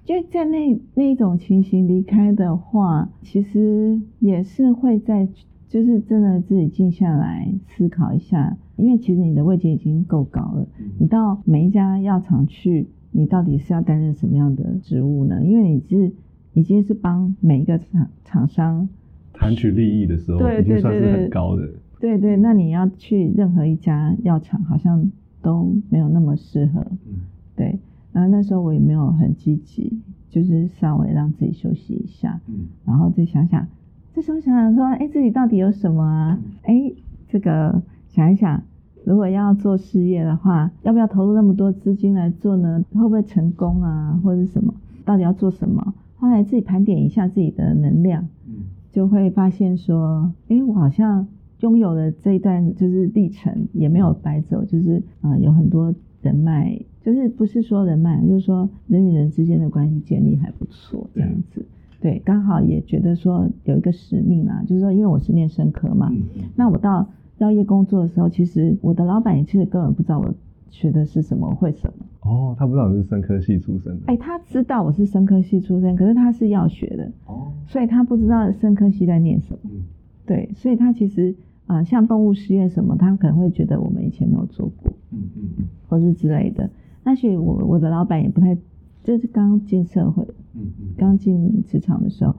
[0.05, 5.27] 就在那那一种情形离开的话，其实也是会在，
[5.69, 10.69] 就是真的自己静下来思考一下，因为其实你的位阶已经够高了，
[11.01, 15.41] 你到每一家药厂去，你到底是要担任什么样的职务呢？
[15.45, 16.13] 因为你是
[16.53, 18.89] 已经是帮每一个厂厂商，
[19.33, 21.71] 谈取利益的时候，对已经算是很高的。
[22.01, 26.85] 对对，那你要去任何一家药厂，好像都没有那么适合。
[27.07, 27.21] 嗯
[27.55, 27.79] 对，
[28.13, 33.65] 然后那时候我也没有很积极，就是稍微让自己休息一下，嗯然后再想想，
[34.13, 36.41] 这时候想想说，哎，自己到底有什么啊？
[36.65, 36.93] 哎，
[37.29, 38.65] 这个想一想，
[39.05, 42.85] 如果要做事业的话，要不要投入那么多资金来做呢？
[42.93, 44.75] 会不会成功啊，或者是什么？
[45.05, 45.95] 到底要做什么？
[46.17, 51.27] 后来自己盘点一下自己的能量，嗯就会发现说，哎，我好像
[51.61, 61.67] 拥有了这一段就是历程，也没有白走，就是呃有很多人脉，就是不是说人脉，就是说人与人之间的关系建立还不错，这样子。
[62.01, 66.11] 对，刚好也觉得说有一个使命啊，就是说，因为我是念生科嘛，
[66.55, 70.35] 那我到药业工作的时候，其实我的老板也其实根本不知道我
[70.71, 72.05] 学的是什么，会什么。
[72.23, 74.03] 哦，他不知道你是生科系出身的。
[74.07, 79.59] 哎，他知道我是生科系出身，可是他是药学的，哦，所以他不知道生科系在念什么。
[79.65, 79.83] 嗯，
[80.27, 81.35] 对，所以他其实
[81.67, 86.71] 啊，像动物实验什么，他可能会觉得我们以前没有做过，嗯嗯嗯，或是之类的。
[87.03, 88.57] 那所以我我的老板也不太，
[89.03, 90.23] 就是刚进社会，
[90.55, 92.35] 嗯嗯，刚进职场的时候，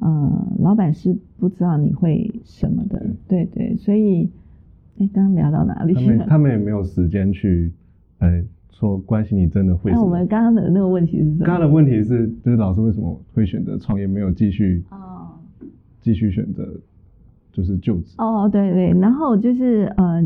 [0.00, 4.30] 呃，老板是不知道你会什么的，对对，所以，
[4.98, 5.94] 哎，刚刚聊到哪里？
[5.94, 7.72] 他们 他们也没有时间去，
[8.18, 8.44] 哎。
[8.70, 9.90] 说关心你真的会？
[9.90, 11.44] 那我们刚刚的那个问题是什么？
[11.44, 15.26] 刚刚的问题是，就是老师为什么会选择创业，没有继续哦，
[16.00, 16.64] 继续选择
[17.50, 18.14] 就是就职？
[18.18, 20.22] 哦，对对，然后就是呃，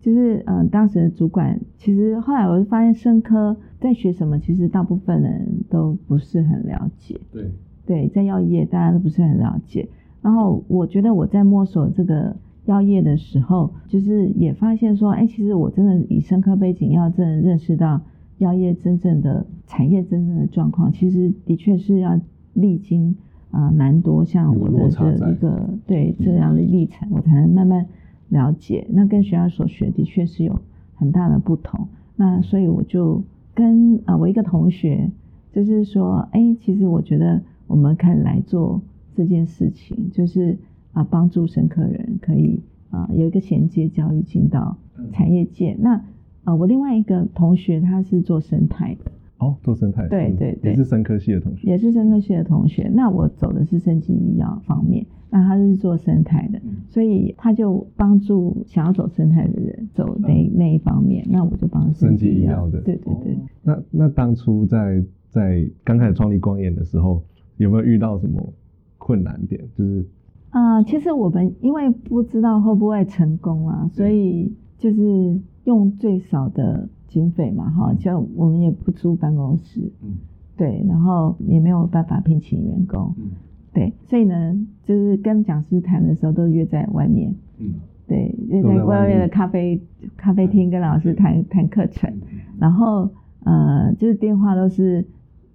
[0.00, 7.18] 就是呃，当时的主管其实后来我就发现，生科在学什么，其实大部分人都不是很了解。
[7.32, 7.50] 对
[7.86, 9.88] 对，在药业大家都不是很了解。
[10.20, 12.36] 然后我觉得我在摸索这个。
[12.66, 18.00] 药业的时候，就是也发现说，哎，其实我真的以生科背景，要真的认识到
[18.38, 22.20] 药业真正的产业真正的状况，其实的确是要
[22.54, 23.14] 历经
[23.52, 27.86] 啊蛮多像我的这一个对这样的历程，我才能慢慢
[28.30, 28.84] 了解。
[28.90, 30.58] 那跟学校所学的确是有
[30.96, 31.86] 很大的不同。
[32.16, 33.22] 那所以我就
[33.54, 35.08] 跟啊我一个同学，
[35.52, 38.80] 就是说，哎，其实我觉得我们可以来做
[39.14, 40.56] 这件事情，就是。
[40.96, 44.78] 啊，帮助深科人可以啊有一个衔接教育进到
[45.12, 45.76] 产业界。
[45.78, 46.02] 那
[46.44, 49.12] 啊，我另外一个同学他是做生态的。
[49.36, 50.08] 哦，做生态。
[50.08, 51.68] 对对对，也是生科系的同学。
[51.68, 52.90] 也是生科系的同学。
[52.94, 61.26] 那我走的是生技医药方面，那他是做生态的，所以他就帮助想要走生态的人走那那一方面。
[61.28, 62.80] 那我就帮生技医药的。
[62.80, 63.36] 对对对。
[63.62, 67.22] 那那当初在在刚开始创立光眼的时候，
[67.56, 68.52] 有没有遇到什么
[68.98, 69.60] 困难点？
[69.76, 70.04] 就是。
[70.50, 80.16] 啊，其实我们因为不知道会不会成功啊，所以就是用最少的经费嘛，哈，就我们也不租办公室，嗯，
[80.56, 83.32] 对，然后也没有办法聘请员工，嗯，
[83.74, 87.74] 对，所以呢，就是跟讲师谈的时候都约在外面，嗯，
[88.06, 89.78] 对，约在外面的咖啡
[90.16, 92.10] 咖啡厅跟老师谈谈课程，
[92.58, 93.10] 然后
[93.44, 95.04] 呃，就是电话都是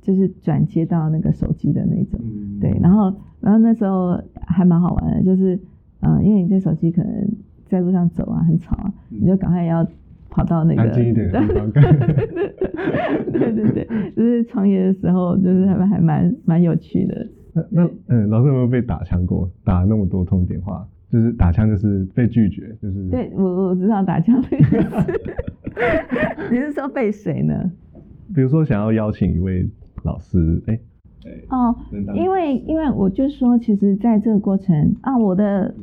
[0.01, 2.19] 就是转接到那个手机的那种，
[2.59, 3.13] 对，然后。
[3.41, 5.59] 然后那时候还蛮好玩的，就是，
[6.01, 7.27] 嗯，因为你在手机可能
[7.65, 9.83] 在路上走啊，很吵啊，你就赶快要
[10.29, 11.71] 跑到那个安静一点的地方。
[11.71, 11.81] 对
[13.51, 17.27] 对对，就是创业的时候，就是他们还蛮蛮有趣的。
[17.51, 19.49] 那那嗯，老师有没有被打枪过？
[19.63, 23.09] 打那么多通电话，就是打枪就是被拒绝，就是。
[23.09, 24.39] 对，我我知道打枪。
[26.51, 27.71] 你是说被谁呢？
[28.35, 29.67] 比如说想要邀请一位
[30.03, 30.79] 老师，哎。
[31.49, 31.75] 哦，
[32.15, 35.75] 因为因为我就说，其实在这个过程啊，我的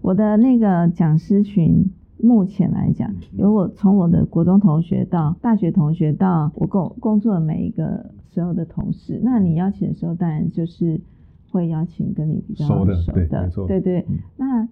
[0.00, 1.88] 我的那个讲师群，
[2.18, 11.00] 目前来讲，有我从我的国中同学到大学同学到我工工作的每一个所有的同事，那你邀请的时候，当然就是
[11.52, 14.04] 会邀请跟你比较熟的，对，没错，对对。
[14.36, 14.68] 那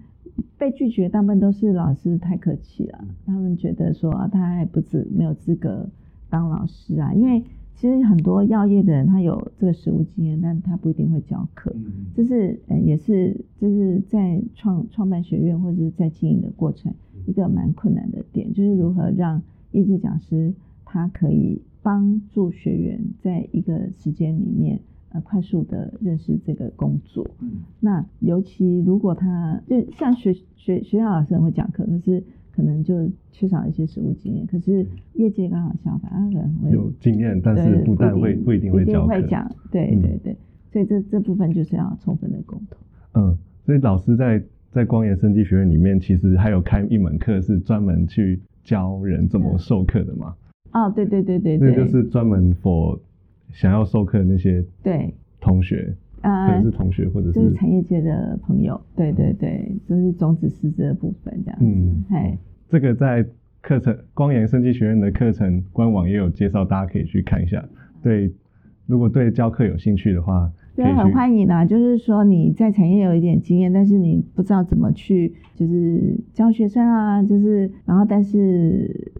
[0.58, 5.88] 被拒绝大部分都是老师太客气了，他们觉得说他还不止没有资格
[6.28, 7.44] 当老师啊，因为。
[7.82, 11.74] 其实很多药业的人，他有这个实务经验，但他不一定会教课。
[12.14, 16.94] 这是呃，也是就是在创创办学院或者是在经营的过程，
[17.26, 19.42] 一个蛮困难的点，就是如何让
[19.72, 27.28] 业绩讲师他可以帮助学员在一个时间里面呃快速的认识这个工作。
[27.80, 32.22] 那尤其如果他就像学学学校老师很会讲课，可是。
[32.54, 40.36] 可能就缺少一些实务经验，可是业界刚好相反，他可能会有经验，但是不但会不一定会教会讲，对对对，
[40.70, 42.78] 所以这这部分就是要充分的沟通。
[43.14, 50.34] 嗯，所以老师在在光研生技学院里面，其实还有开一门课是专门去教人怎么授课的嘛？
[50.72, 52.98] 哦，对对对对对，那就是专门 for
[53.50, 55.12] 想要授课的那些对。
[55.40, 55.94] 同学。
[56.22, 61.66] 可能是同学或者是就是产业界的朋友，对对对，就是种子师资的部分这样子。
[61.66, 63.26] 嗯，哎，这个在
[63.60, 67.64] 课程光研生技学院的课程官网也有介绍，大家可以去看一下。
[68.02, 68.32] 对，
[68.86, 71.64] 如果对教课有兴趣的话，对，很欢迎啊。
[71.64, 79.12] 就是说你在产业有一点经验，但是你不知道怎么去就是教学生啊，就是然后但是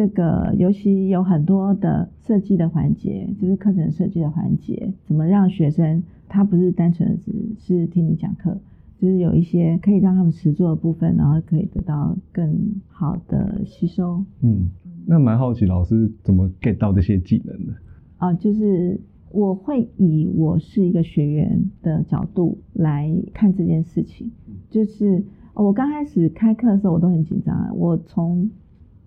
[0.00, 6.02] 这个尤其有很多的设计的环节，就是课程设计的环节，怎么让学生。
[6.26, 8.58] 他不是单纯的只是听你讲课，
[8.98, 14.24] 就是有一些可以让他们实做的部分，然后可以得到更好的吸收。
[14.40, 14.70] 嗯，
[15.06, 17.74] 那蛮好奇老师怎么 get 到这些技能的？
[18.16, 18.98] 啊，就是
[19.30, 24.30] 我会以我是一个学员的角度来看这件事情。
[24.70, 28.50] 就是我刚开始开课的时候，我都很紧张，我从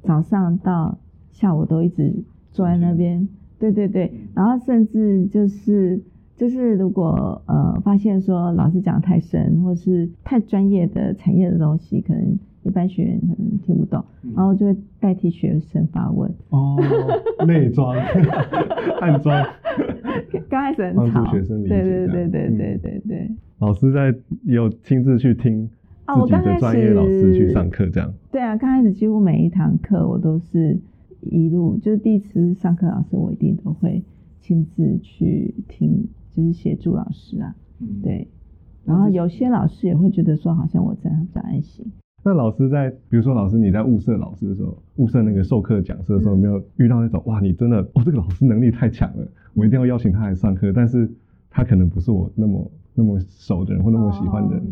[0.04, 0.98] 早上到
[1.32, 2.14] 下午都一直
[2.52, 3.28] 坐在那边。
[3.60, 6.02] 对对对，然后甚至就是
[6.36, 12.38] 就是如果呃发现说老师讲太深，或是太专业的产业的东西，可能。
[12.66, 14.02] 一般学员可能听不懂，
[14.34, 16.32] 然后就会代替学生发问。
[16.48, 16.78] 哦，
[17.46, 17.94] 内装、
[19.02, 19.46] 暗装，
[20.48, 21.26] 刚开始很吵。
[21.30, 21.68] 学生理解。
[21.68, 23.30] 对对对对对对对。
[23.60, 25.70] 老师在有亲自去听
[26.06, 28.14] 自己的专业老师去上课，这样。
[28.32, 30.80] 对啊，刚开始几乎每一堂课我都是
[31.22, 34.04] 一路，就是第一次上课，老师我一定都会
[34.42, 37.56] 亲自去听，就是协助老师啊。
[38.02, 38.28] 对。
[38.86, 41.86] 然后有些老师也会觉得说，好像我在，他比较安心。
[42.26, 51.10] 那老师在，比如说老师你在物色老师的时候，物色那个授课讲师的时候，有没有遇到那种哇，你真的哦，这个老师能力太强了，我一定要邀请他来上课，但是
[51.50, 54.64] 他可能不是我那么那么熟的人或那么喜欢的人。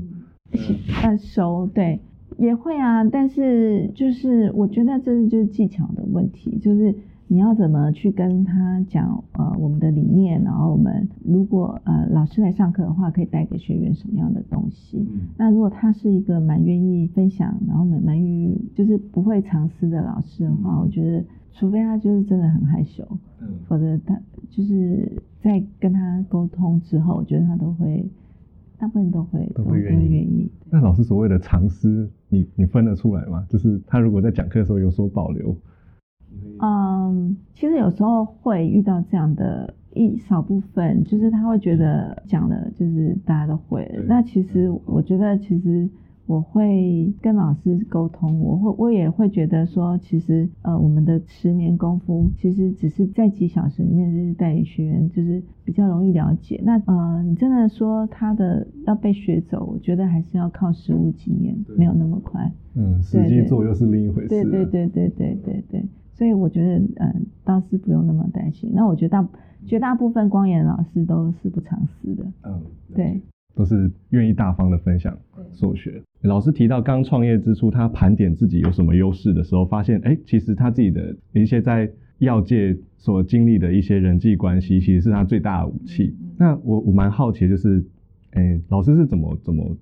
[1.03, 1.99] 呃，熟对
[2.37, 6.95] 也会啊，但是就是我觉得这是就是技巧的问题，就是。
[7.33, 15.07] 你要怎么去跟他讲呃我们的理念，然后我们如果呃老师来上课的话，可以带给学员什么样的东西？
[15.37, 23.07] 那如果他是一个蛮愿意分享，然后蛮蛮愿意就是不会藏私的老师的话，我觉得除非他就是真的很害羞，
[23.65, 25.09] 否则他就是
[25.39, 28.05] 在跟他沟通之后，我觉得他都会
[28.81, 30.51] 大部分都会都会愿意。
[30.71, 33.45] 那老师所谓的藏私，你你分得出来吗？
[33.47, 35.55] 就是他如果在讲课的时候有所保留。
[36.59, 43.87] 嗯，其实有时候会遇到这样的一少部分，就是他会觉得讲的，就是大家都会。
[44.07, 45.87] 那其实我觉得，其实
[46.25, 56.61] 我会跟老师沟通，我会我也会觉得说，其实呃，我们的十年功夫，其实只是在几小时里面，就是带领学员，就是比较容易了解。
[56.63, 62.51] 那呃，你真的说他的要被学走，我觉得还是要靠实物经验，没有那么快。
[62.75, 64.29] 嗯，实际做又是另一回事。
[64.29, 65.85] 对对对对对对对。
[66.13, 68.71] 所以我觉得，嗯，倒是不用那么担心。
[68.73, 69.27] 那我觉得大
[69.65, 72.61] 绝大部分光眼老师都是不藏私的，嗯，
[72.93, 73.19] 对，
[73.55, 75.17] 都是愿意大方的分享
[75.51, 76.01] 所学。
[76.21, 86.15] 老师提到刚创业之初，他盘点自己有什么优势的时候，发现，哎，其实他自己的一些在药界所经历的一些人际关系，其实是他最大的武器。
[86.37, 87.83] 那我我蛮好奇，就是，
[88.31, 89.75] 哎，老师是怎么怎么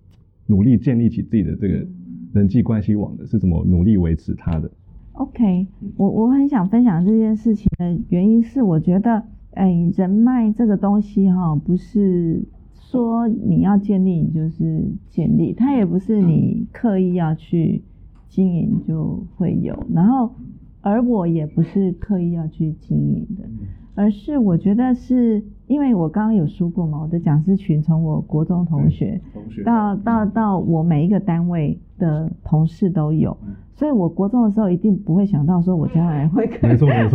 [0.48, 1.86] 努力建立起自己的这个
[2.34, 3.26] 人际关系网的？
[3.26, 4.72] 是怎么努力维持他的
[5.12, 12.42] ？OK，我我很想分享这件事情的原因是，我觉得，哎，人脉这个东西哈，不是
[12.92, 17.84] 说你要建立就是建立，它也不是你刻意要去
[18.28, 19.78] 经营就会有。
[19.94, 20.32] 然后，
[20.82, 23.44] 而我也不是刻意要去经营的，
[23.94, 29.22] 而是我觉得是因为我刚刚有说过嘛，我的讲师群从我国中同学
[29.64, 33.38] 到到到我每一个单位的同事都有。
[33.76, 36.48] 所以，我国中的时候一定不会想到说，我将来会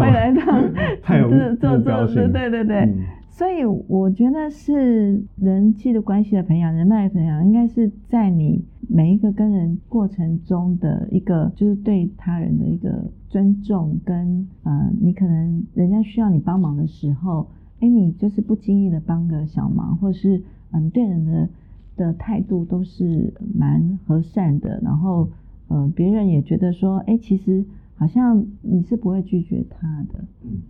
[0.04, 2.88] 会来当 太有做做做，对对对。
[3.36, 17.48] 所以，我觉得是人际的关系的培养，人脉的培养，应该是在你每一个跟人过程中的一个，就是对他人的一个尊重，跟呃，你可能人家需要你帮忙的时候，
[17.80, 21.48] 哎，你就是不经意的帮个小忙，或是嗯，对人的
[21.96, 25.28] 的态度都是蛮和善的，然后。
[25.66, 27.64] 呃，别人也觉得说，哎，其实
[27.96, 30.24] 好像你是不会拒绝他的，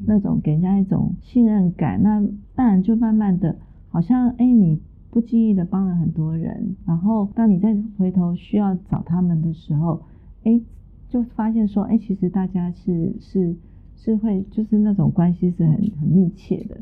[0.07, 2.03] 那种给人家一种信任感。
[2.03, 2.23] 那
[2.55, 3.57] 当然就慢慢的，
[3.89, 10.03] 好像哎，你不经意的帮了很多人，然后当你再回头需要找他们的时候，
[10.45, 10.61] 哎，
[11.09, 13.57] 就发现说，哎，其实大家是是
[13.97, 16.77] 是会，就是那种关系是很很密切的。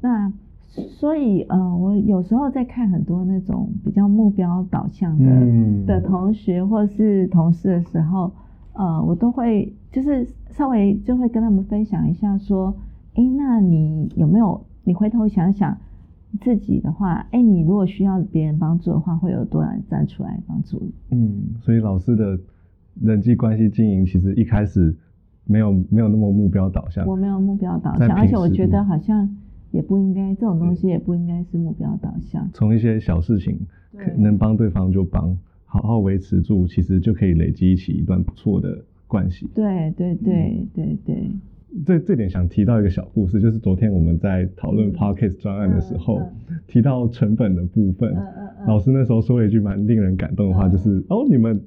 [0.00, 0.32] 那。
[0.72, 8.30] 所以，呃，我有时候在看很多那种比较目标导向的的同学或是同事的时候，
[8.72, 12.74] 呃，我都会就是稍微就会跟他们分享一下，说，
[13.14, 14.60] 哎，那你有没有？
[14.84, 15.76] 你回头想想
[16.40, 20.92] 自己的话，哎，你如果需要别人帮助的话，会有多少人站出来帮助你？
[21.16, 22.38] 嗯，所以老师的
[23.00, 24.96] 人际关系经营其实一开始
[25.44, 29.28] 没有没有那么目标导向，我没有目标导向，而且我觉得好像。
[29.72, 32.50] 也不应该，这种东西也不应该是目标导向。
[32.52, 33.56] 从一些小事情，
[34.18, 35.38] 能帮对方就帮，
[35.72, 39.48] 好好维持住，其实就可以累积起一段不错的关系。
[39.54, 41.30] 对对对对对。
[41.86, 46.20] 这这点想提到一个小故事，就是昨天我们在讨论 Parkes 专案的时候，
[46.66, 48.12] 提到成本的部分，
[48.66, 51.62] 老师那时候说了一句蛮令人感动的话，就是哦，你们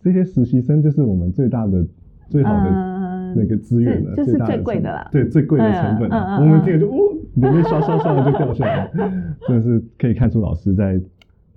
[0.00, 1.84] 这些实习生就是我们最大的、
[2.28, 2.70] 最好的。
[2.70, 3.00] 嗯
[3.32, 5.08] 那个资源了，就是大最贵的啦。
[5.12, 6.10] 对，最贵的成本。
[6.10, 6.98] 嗯嗯嗯我们听了就哦，
[7.36, 8.90] 里面刷刷刷的就掉下来，
[9.46, 11.00] 真的是可以看出老师在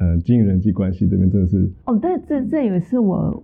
[0.03, 3.43] 呃经营人际关系这边真的是哦，但这这也是我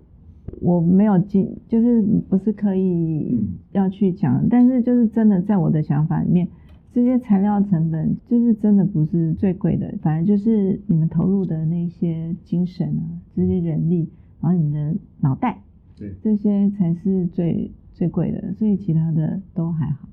[0.62, 3.40] 我没有经，就是不是刻意
[3.72, 6.48] 要去讲，但是就是真的在我的想法里面，
[6.92, 13.04] 这些材料成本就是真的不是最贵的，反而就是你们投入的那些精神啊，
[13.36, 14.10] 这些人力，
[14.42, 15.62] 然后你们的脑袋，
[15.98, 16.14] 对。
[16.22, 20.10] 这些才是最最贵的，所以其他的都还好。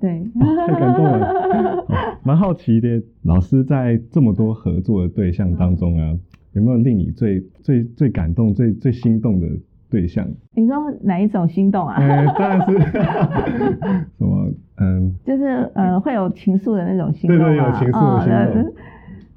[0.00, 0.30] 嗯。
[0.34, 1.86] 对，太感动了，哦
[2.22, 3.02] 蛮好奇的。
[3.22, 6.14] 老师在这么多合作的对象当中啊，
[6.52, 9.46] 有没有令你最最最感动、最最心动的
[9.88, 10.26] 对象？
[10.54, 11.96] 你说哪一种心动啊？
[12.00, 12.78] 呃，当然是
[14.18, 14.50] 什么？
[14.78, 15.44] 嗯，就是
[15.74, 18.72] 呃会有情愫的那种心动对对有情愫的心动哦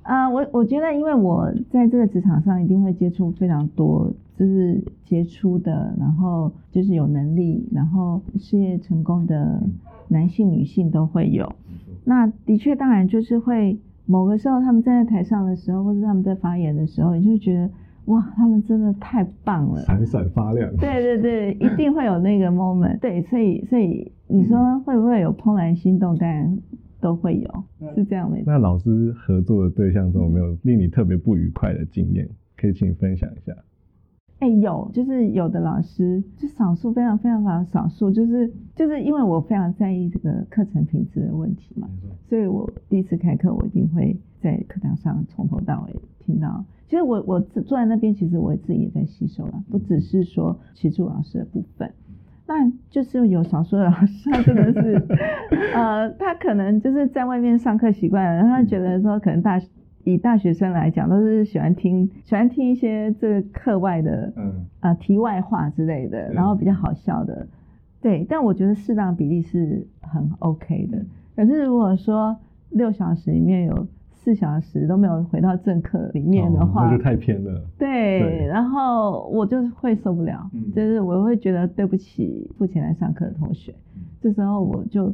[0.09, 9.61] 呃呃，我我觉得，因为我在这个职场上一定会接触非常多，就是杰出的，然后就是有能力，然后事业成功的
[10.07, 11.51] 男性、女性都会有。
[12.05, 17.69] 那的确，当然就是会某个时候他们站在台上的时候，或者他们在发言的时候，你就会觉得
[18.05, 19.79] 哇，他们真的太棒了。
[19.83, 20.75] 闪闪发亮。
[20.77, 22.97] 对对对，一定会有那个 moment。
[22.97, 26.17] 对，所以所以你说会不会有怦然心动？
[26.17, 26.57] 当然
[26.99, 27.63] 都会有，
[27.95, 28.51] 是这样没错。
[28.51, 32.29] 那老师合作的对象中有没有令你特别不愉快的经验？
[32.57, 33.55] 可以请你分享一下。
[34.39, 41.89] 哎、有，就是有的老师，就少数非常非常非常少数，就是就是因为我非常在意这个课程品质的问题嘛，
[42.29, 45.95] 所以我第一次开课，我一定会在课堂上从头到尾
[46.25, 46.63] 听到。
[46.87, 51.91] 其实我我自坐在那边，其实我自己也在吸收了，不只是说协助老师的部分。
[52.49, 55.05] 那就是有少数的老师，他真的是，
[55.75, 59.61] 呃，他可能就是在外面上课习惯了，然后他觉得说，可能大
[60.03, 67.45] 以大学生来讲，都是喜欢听喜欢听一些这个课外的，嗯，呃题外话之类的，然后比较好笑的，
[68.01, 68.25] 对。
[68.27, 71.05] 但我觉得适当比例是很 OK 的。
[71.35, 72.35] 可是如果说
[72.71, 73.87] 六小时里面有
[74.21, 77.61] 四小时都没有回到正课里面的哦话，那就太偏了。
[77.77, 85.13] 对，对然后我就会受不了，嗯就是我会觉得对不起付钱来上课的同学，嗯这时候我就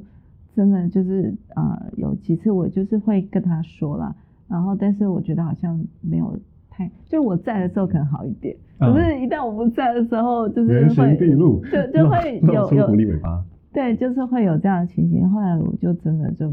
[0.56, 4.16] 真的就是呃有几次我就是会跟他说了，
[4.48, 6.38] 然后但是我觉得好像没有
[6.70, 12.68] 太，就我在的时候可能好一点，嗯可是一旦我不在的时候，就是就就会露有。
[13.72, 16.50] 对，就是会有这样的情形，后来我就真的就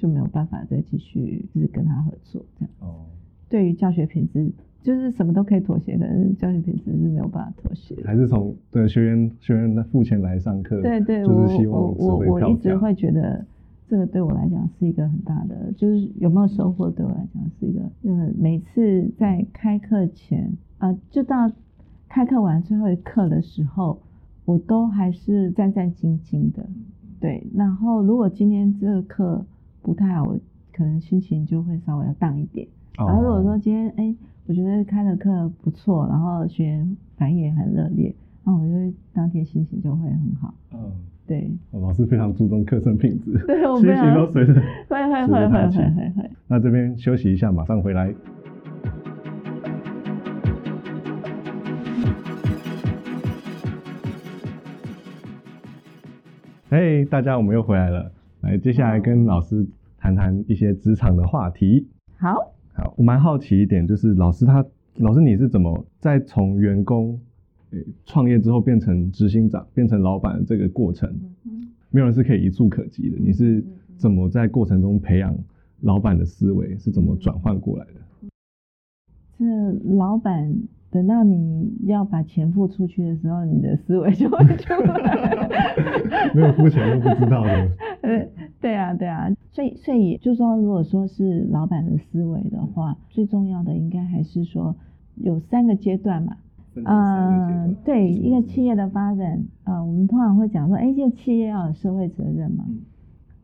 [0.00, 2.70] 就没有办法再继续就是跟他合作这样。
[2.80, 3.04] 哦，
[3.50, 4.50] 对于教学品质，
[4.82, 8.02] 就是什么都可以妥协的，但是教学品质是没有办法妥协的。
[8.06, 12.46] 还是从对学员学员付钱来上课，对对，就是希望我我值回票价。
[12.46, 13.44] 我一直会觉得
[13.86, 21.52] 这个对我来讲是一个很大的，就是有没有收获对我来讲是一个，就是每次在开课前啊、就到
[22.08, 24.00] 开课完最后一课的时候，
[24.46, 26.66] 我都还是战战兢兢的。
[27.20, 29.44] 对，然后如果今天这个课
[29.82, 30.38] 不太好，我
[30.72, 32.66] 可能心情就会稍微要荡一点。
[32.98, 34.14] 哦然后如果说今天哎，
[34.46, 38.14] 我觉得开的课不错，然后学员反应也很热烈，
[38.44, 40.52] 那我就会当天心情就会很好。
[40.72, 40.78] 嗯，
[41.26, 44.54] 对，哦老师非常注重课程品质， 对我心情非常都随着。
[44.54, 44.60] 会
[44.90, 46.30] 会会会会会会。
[46.48, 48.14] 那这边休息一下，马上回来。
[56.68, 58.12] 嘿、大家，我们又回来了。
[58.42, 59.66] 来，接下来跟老师
[59.98, 61.86] 谈谈一些职场的话题。
[62.16, 62.34] 好，
[62.72, 64.64] 好，我蛮好奇一点，就是老师他，
[64.96, 67.20] 老师你是怎么在从员工
[67.70, 71.12] 呃创业之后变成执行长，变成老板的这个过程，
[71.90, 73.18] 没有人是可以一触可及的。
[73.18, 73.62] 你是
[73.96, 75.36] 怎么在过程中培养
[75.80, 77.92] 老板的思维，是怎么转换过来的？
[79.38, 79.44] 这
[79.96, 80.54] 老板
[80.90, 86.32] 等到你要把钱付出去的时候，你的思维就会出来。
[86.34, 87.70] 没有付钱都不知道的。
[88.08, 88.26] 呃，
[88.60, 94.74] 对啊，对啊，所以所以就说，如果说是老板的思维的话，最重要的应该还是说
[95.16, 96.36] 有三个阶段嘛。
[96.84, 102.64] 呃，对一个企业的发展，呃，我们通常会讲说，哎，这个企业要有社会责任嘛。
[102.68, 102.80] 嗯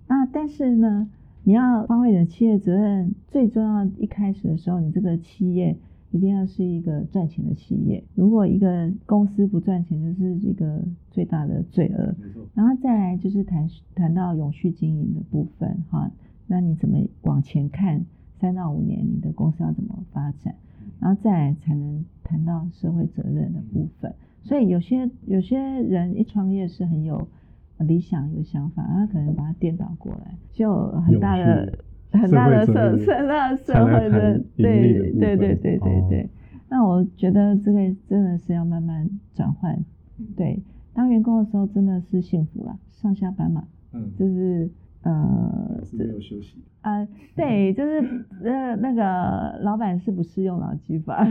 [0.09, 1.11] 那但是呢，
[1.43, 5.77] 你要发挥你的企业责任，最重要一开始的时候，你这个企业
[6.17, 8.03] 一定要是一个赚钱的企业。
[8.15, 12.15] 如果一个公司不赚钱，就是一个最大的罪恶。
[12.55, 16.11] 然后再来就是谈谈到永续经营的部分哈，
[16.47, 18.03] 那你怎么往前看
[18.41, 20.55] 三到五年你的公司要怎么发展，
[21.01, 24.15] 然后再来才能谈到社会责任的部分。
[24.43, 27.29] 所以有些有些人一创业是很有
[27.79, 31.79] 理想有想法，他可能把它颠倒过来，就有很大的
[32.13, 36.07] 很大的社很大的社会的对对对对对哦。
[36.09, 36.29] 对。
[36.69, 37.79] 那我觉得这个
[38.09, 39.79] 真的是要慢慢转换，
[40.37, 40.61] 对，
[40.93, 44.69] 当员工的时候真的是幸福啦，上下班嘛，嗯，就是
[45.11, 46.57] 呃是没有休息。
[46.81, 47.99] 啊，对， 就是
[48.45, 51.25] 呃那个老板是不适用劳基法，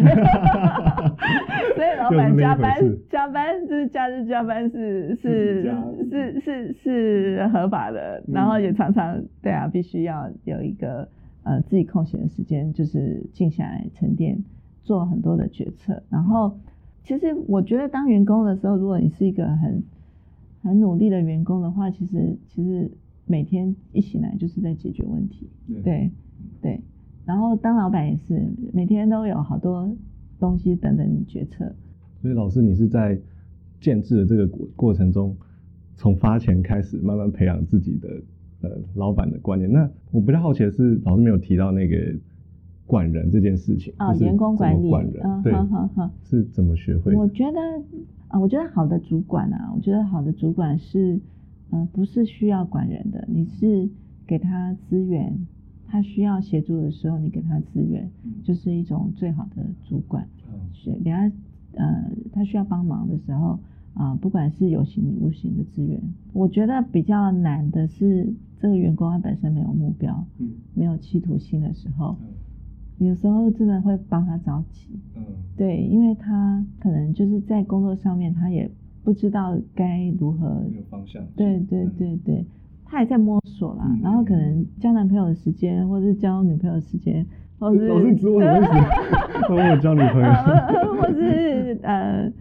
[1.76, 2.74] 所以老板加班
[3.10, 5.64] 加班就是假日加班是是
[6.10, 11.08] 是是是合法的，然后也常常对啊，必须要有一个
[11.44, 14.44] 呃自己空闲的时间，就是静下来沉淀，
[14.84, 16.04] 做很多的决策。
[16.10, 16.58] 然后
[17.04, 19.84] 其实我觉得当员工的时候，如果你是一个很
[20.64, 22.92] 很努力的员工的话，其实其实
[23.26, 25.50] 每天一醒来就是在解决问题，
[25.84, 26.12] 对
[26.62, 26.80] 对。
[27.26, 29.90] 然后当老板也是每天都有好多
[30.40, 31.76] 东西等等你决策。
[32.22, 33.20] 所以老师，你是在
[33.80, 35.36] 建制的这个过过程中，
[35.96, 38.10] 从发钱开始，慢慢培养自己的
[38.62, 39.72] 呃老板的观念。
[39.72, 41.96] 那我比较好奇的是，老师没有提到那个
[42.86, 45.54] 管人这件事情啊，员工管理，管人，对，
[46.24, 47.16] 是怎么学会？
[47.16, 47.60] 我觉得
[48.28, 51.20] 啊，我觉得好的主管啊，我觉得好的主管是，
[51.72, 53.90] 嗯，不是需要管人的，你是
[54.26, 55.48] 给他资源。
[55.88, 58.10] 他需要协助的时候，你给他资源，
[58.44, 60.28] 就是一种最好的主管。
[60.74, 61.32] 是，给他
[61.76, 63.60] 呃，他需要帮忙的时候
[63.94, 66.02] 啊，不管是有形无形的资源，
[66.34, 72.18] 我觉得比较难的是这个员工他本身没有目标，嗯，没有企图心的时候，
[72.98, 74.90] 有时候真的会帮他着急。
[75.16, 75.22] 嗯，
[75.56, 78.70] 对，因为他可能就是在工作上面，他也
[79.06, 81.24] 不知道该如何有方向。
[81.38, 82.46] 对对对对。
[82.88, 87.26] 他还在摸索啦，然后可能交男朋友的时间，或者是交女朋友的时间，
[87.58, 88.62] 或是老是指我什么意
[89.48, 89.50] 思？
[89.54, 90.30] 问我交女朋友，
[91.02, 92.32] 或是呃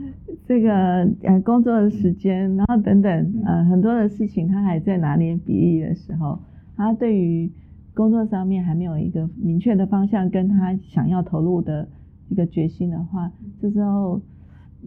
[0.45, 6.39] 这个呃工作的时间，然后等等呃很多的事情，他还在拿捏比例的时候，
[6.77, 7.51] 他对于
[7.95, 11.89] 工作上面还没有一个明确的方向，跟他想要投入的
[12.29, 14.21] 一个决心的话，这时候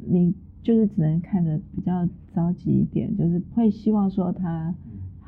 [0.07, 4.73] 你就是只能看着比较着急一点，就是会希望说他。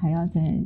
[0.01, 0.63] 还要再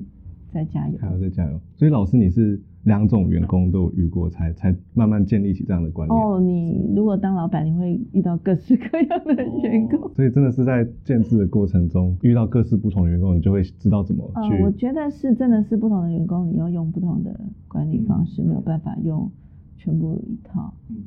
[0.52, 1.60] 再加油，还要再加油。
[1.76, 6.22] 所以老师，你是两种员工都有遇过，才才慢慢建立起这样的观念。
[6.22, 9.34] 哦，你如果当老板，你会遇到各式各样的
[9.64, 10.08] 员工。
[10.14, 14.62] 所以真的是在建制的过程中，遇到各式不同的员工，你就会知道怎么去。
[14.62, 19.32] 我觉得是真的是不同的员工，你要用不同的管理方式，没有办法用
[19.78, 20.72] 全部一套。
[20.90, 20.98] 嗯。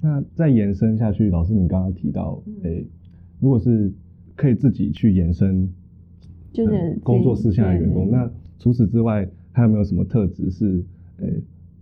[0.00, 2.86] 那再延伸下去，老师，你刚刚提到，诶，
[3.40, 3.92] 如果是
[4.36, 5.68] 可以自己去延伸。
[6.50, 8.10] 就是工作室下的员工。
[8.10, 8.28] 那
[8.58, 10.82] 除此之外，还有没有什么特质是
[11.20, 11.26] 呃，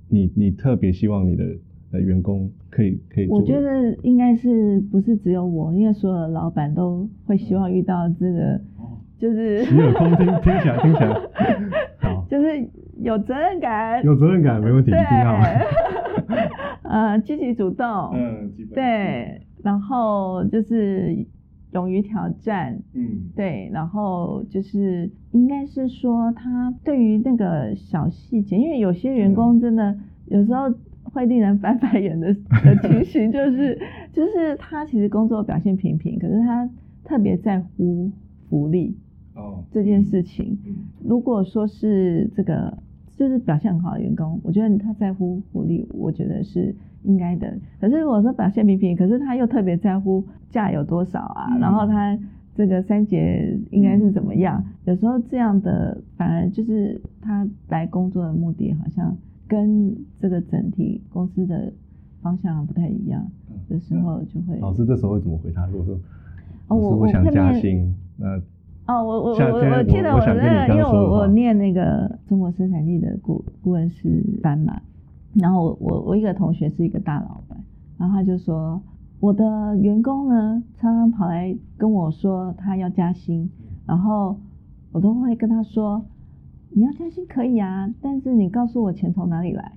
[0.09, 1.45] 你你特别希望你的
[1.93, 3.29] 呃员工可以可以？
[3.29, 8.61] 我觉得应该是不是只有我，因为所有的老板都会希望遇到这个，
[9.19, 11.15] 就是洗耳恭听， 听起来听起来
[11.99, 12.69] 好，就是
[13.01, 15.41] 有责任感，有责任感没问题，一定要。
[16.83, 21.27] 呃，积极主动，嗯，对，然后就是。
[21.73, 29.95] 勇于挑战，嗯，对，然后就是应该是说他对于那个小细节，因为有些员工真的
[30.27, 30.73] 有时候
[31.03, 32.33] 会令人翻白眼的
[32.65, 33.79] 的情形，就是
[34.11, 36.67] 就是他其实工作表现平平，可是他
[37.05, 38.11] 特别在乎
[38.49, 38.97] 福利
[39.35, 39.63] 哦。
[39.71, 40.57] 这件事情。
[41.05, 42.79] 如果说是这个
[43.17, 46.75] 就是表现很好的员工，我觉得他在乎福利，我觉得是。
[47.03, 52.19] 应该的，可是如果说表现平平，可是他又特别在乎价有多少啊，然后他
[52.53, 54.65] 这个三节应该是怎么样？
[54.87, 61.73] 有时候这样的反而就是他来工作的目的好像跟这个整体公司的
[62.23, 63.25] 方向不太一样
[63.69, 65.65] 的时候，就会老师这时候会怎么回他？
[65.67, 65.95] 如果说
[66.67, 68.37] 哦，我我想加薪，那
[68.87, 74.81] 哦，我我我我记得我那个，因为我我念那个中国生产力的顾顾问师班嘛。
[75.35, 77.63] 然后我我一个同学是一个大老板，
[77.99, 78.81] 然后他就说
[79.21, 83.51] 我的员工呢常常跑来跟我说他要加薪，
[83.87, 84.39] 然后
[84.93, 86.03] 我都会跟他说
[86.71, 89.73] 你要加薪可以啊，但是你告诉我钱从哪里来？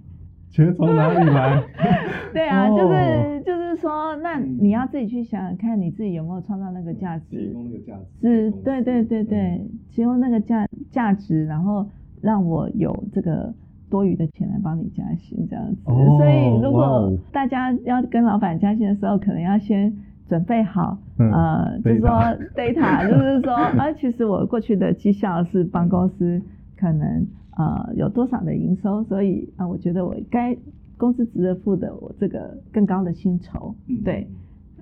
[0.50, 1.64] 钱从哪里来？
[2.34, 11.88] 对啊，就是就是说，那你要自己去想想看你自己有没有创造那个价值，提供那个价值，是，对对对对，提供那个价价值，然后
[12.22, 13.54] 让我有这个。
[13.92, 19.92] 多余的钱来帮你加薪这样子，所以如果大家要跟老板加薪的时候，可能要先
[20.28, 22.08] 准备好，呃，就是说
[22.56, 26.40] data，就是说，啊，其实我过去的绩效是帮公司
[26.80, 27.28] 可能
[27.58, 30.56] 呃有多少的营收，所以啊，我觉得我该
[30.98, 33.76] 公司值得付的我这个更高的薪酬，
[34.06, 34.28] 对，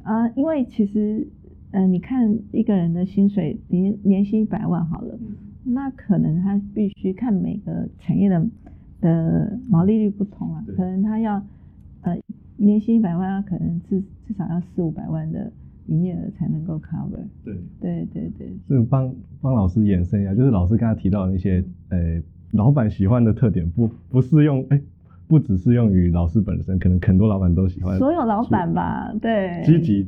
[0.03, 1.27] 啊，因为其实，
[1.71, 5.17] 嗯，你看一个人的薪水年年薪一百万好了，
[5.63, 8.45] 那可能他必须看每个产业的。
[8.99, 11.39] 的毛利率不同啊，可能他要
[12.01, 12.17] 呃
[12.57, 15.51] 年薪一百万，可能至至少要四五百万的
[15.85, 17.21] 营业额才能够 cover。
[17.45, 22.21] 对，对对对，是帮帮老师延伸一下，就是老师刚才提到的那些，呃，
[22.51, 24.81] 老板喜欢的特点，不不适用，哎，
[25.27, 27.97] 不只适用于老师本身，可能很多老板都喜欢。
[27.97, 29.61] 所有老板吧，对。
[29.65, 30.07] 积极，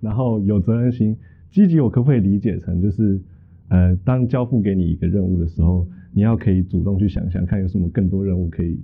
[0.00, 1.16] 然后有责任心。
[1.50, 3.20] 积极，我可不可以理解成就是，
[3.68, 8.78] 呃，当交付给你一个任务的时候，你要可以主动去想想看有什么更多任务可以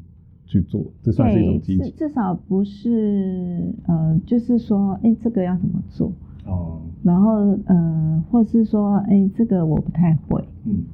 [0.46, 1.90] 去做，这算是一种积极。
[1.92, 6.12] 至少不是，呃，就是说，哎，这个要怎么做？
[6.44, 6.80] 哦。
[7.04, 10.44] 然后，呃，或是说，哎，这个我不太会。
[10.64, 10.84] 嗯。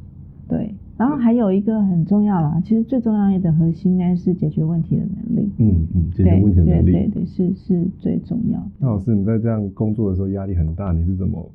[0.49, 0.75] 对。
[0.97, 5.51] 然后还有一个很重要啦，其实最重要的核心应该是解决问题的能力。
[5.59, 8.71] 嗯嗯，解决问题的能力，对对是是最重要的。
[8.79, 11.51] 那老师，你在这样工作的时候压力很大，你是怎么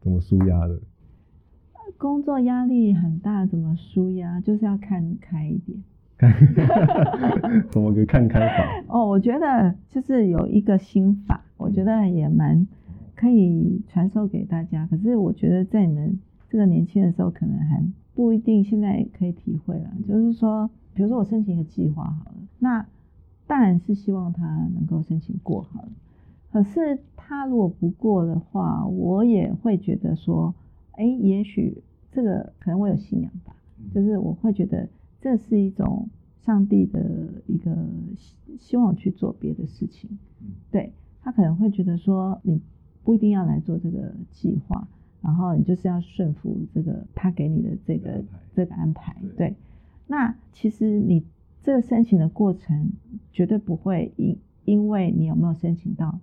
[0.00, 0.78] 怎么舒压的？
[1.96, 4.40] 工作压力很大，怎么舒压？
[4.40, 5.78] 就是要看开一点。
[7.70, 8.84] 怎么个看开法？
[8.88, 12.66] 哦，我觉得就是有一个心法，我觉得也蛮
[13.14, 14.86] 可以传授给大家。
[14.86, 16.18] 可是我觉得在你们
[16.50, 17.82] 这个年轻的时候，可能还
[18.20, 19.90] 不一定现在可以体会了。
[20.06, 22.86] 就是说，比如说我申请一个计划好了，那
[23.46, 24.44] 当然是希望他
[24.74, 25.88] 能够申请过好了。
[26.52, 30.54] 可是他如果不过的话，我也会觉得说，
[30.92, 33.56] 哎，也许这个可能我有信仰吧，
[33.94, 34.86] 就是我会觉得。
[35.22, 36.08] 这是一种
[36.46, 36.98] 上帝的
[37.46, 37.76] 一个
[38.16, 40.18] 希希望去做别的事情，
[40.70, 42.58] 对他可能会觉得说你
[43.04, 44.88] 不一定要来做这个计划，
[45.22, 48.22] 然后你就是要顺服这个他给你的这个
[48.54, 49.54] 这个安排，对。
[50.06, 51.24] 那其实你
[51.62, 52.90] 这个申请的过程
[53.32, 56.18] 绝对不会因因为你有没有申请到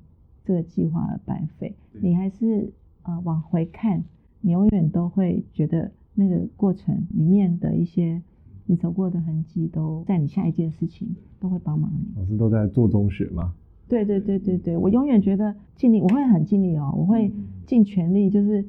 [0.45, 2.71] 这个计划而白费，你还是
[3.03, 4.03] 呃往回看，
[4.41, 8.21] 你永远都会觉得那个过程里面的一些。
[8.69, 12.19] 你走过的痕迹都在你下一件事情都会帮忙你。
[12.19, 13.53] 老师都在做中学吗？
[13.87, 17.31] 对对对对对，我永远觉得尽力，我会很尽力哦，我会
[17.65, 18.65] 尽全力，就是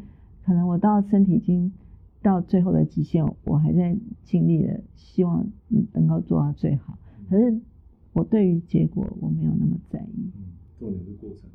[0.49, 1.71] 可能我到身体已经
[2.23, 3.95] 到最后的极限，我还在
[4.25, 5.47] 尽力的希望
[5.93, 6.97] 能够做到最好。
[7.29, 7.61] 可是
[8.15, 10.31] 我对于结果我没有那么在意。
[10.81, 11.51] 重点是过程。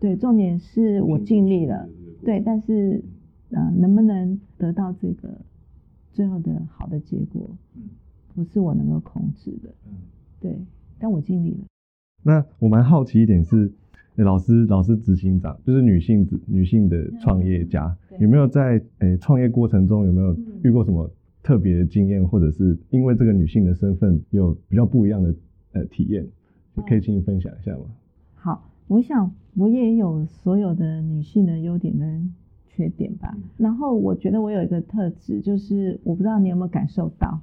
[0.00, 1.86] 对，重点是我尽力了。
[2.24, 3.04] 对，但是
[3.52, 5.42] 啊，能不能得到这个？
[6.14, 7.50] 最后的好的结果，
[8.34, 9.68] 不是我能够控制的，
[10.40, 10.58] 对，
[10.98, 11.66] 但我尽力了。
[12.22, 13.70] 那我蛮好奇一点是，
[14.24, 21.10] 老师，老师执行长就是女性子女性的创业家，有没有在诶创业过程中有没有遇过什么
[21.42, 25.34] 特别的经验，或者是因为这个女性的身份有比较不一样的
[25.72, 26.26] 呃体验，
[26.86, 27.84] 可以请你分享一下吗？
[28.34, 32.32] 好，我想我也有所有的女性的优点跟。
[32.70, 37.40] 缺点吧，然后我觉得我有一个特质，就是我不知道你有没有感受到，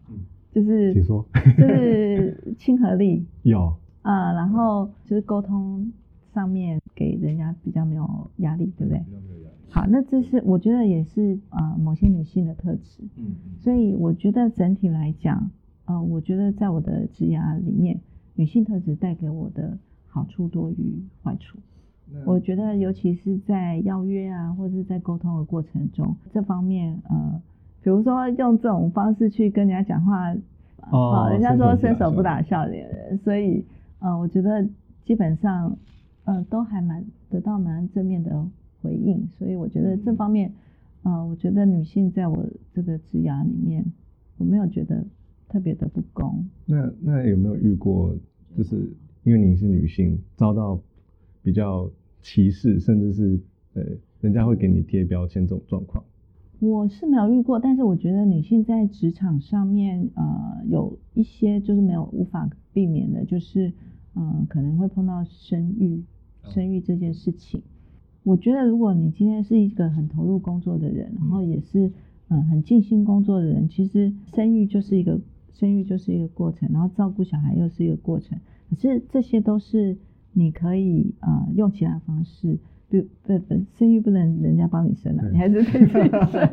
[0.49, 1.25] 就是请说，
[1.57, 3.25] 就是亲和力。
[3.43, 3.75] 有。
[4.01, 5.91] 啊，然后就是沟通
[6.35, 9.01] 上面给人家比较没有压力，对不对？
[9.71, 15.49] 好，那这是我觉得也是呃某些女性的特质，嗯，所以我觉得整体来讲，
[15.85, 17.99] 呃，我觉得在我的职涯里面，
[18.35, 19.77] 女性特质带给我的
[20.07, 21.57] 好处多于坏处。
[22.25, 27.41] 我觉得，尤其是在邀约啊，或者是在沟通的过程中，这方面，呃，
[27.81, 30.31] 比如说用这种方式去跟人家讲话，
[30.91, 33.65] 哦，人家说伸手不打笑脸人，所以，
[33.99, 34.65] 呃，我觉得
[35.03, 35.75] 基本上，
[36.25, 38.45] 呃，都还蛮得到蛮正面的
[38.81, 40.53] 回应，所以我觉得这方面，
[41.03, 43.85] 呃，我觉得女性在我这个职涯里面，
[44.37, 45.03] 我没有觉得
[45.47, 46.45] 特别的不公。
[46.65, 48.15] 那那有没有遇过，
[48.55, 48.91] 就是
[49.23, 50.79] 因为您是女性，遭到？
[51.45, 51.87] 比较
[52.23, 53.39] 歧视，甚至是
[53.75, 53.83] 呃，
[54.19, 56.03] 人家会给你贴标签这种状况，
[56.59, 57.59] 我是没有遇过。
[57.59, 63.71] 但是我觉得女性在职场上面，呃，有一些就是没有无法避免的，就是
[64.15, 66.03] 嗯，可能会碰到生育，
[66.49, 67.61] 生育这件事情。
[68.23, 71.91] 我觉得如果你今天是一个很投入工作的人，然后也是
[72.29, 75.19] 嗯很尽心工作的人，其实生育就是一个
[75.53, 78.39] 生育就是一个过程，然后照顾小孩又是一个过程。
[78.69, 79.97] 可是这些都是。
[80.37, 82.57] 你可以呃用其他方式，
[82.89, 86.49] 不不不，生育不能人家帮你生了，你还是可以自己生。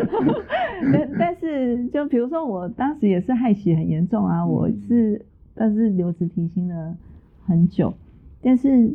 [0.90, 6.96] 但但是就比如说我当时也是害喜很严重啊，我是但是留职停薪了
[7.44, 7.92] 很久，
[8.40, 8.94] 但是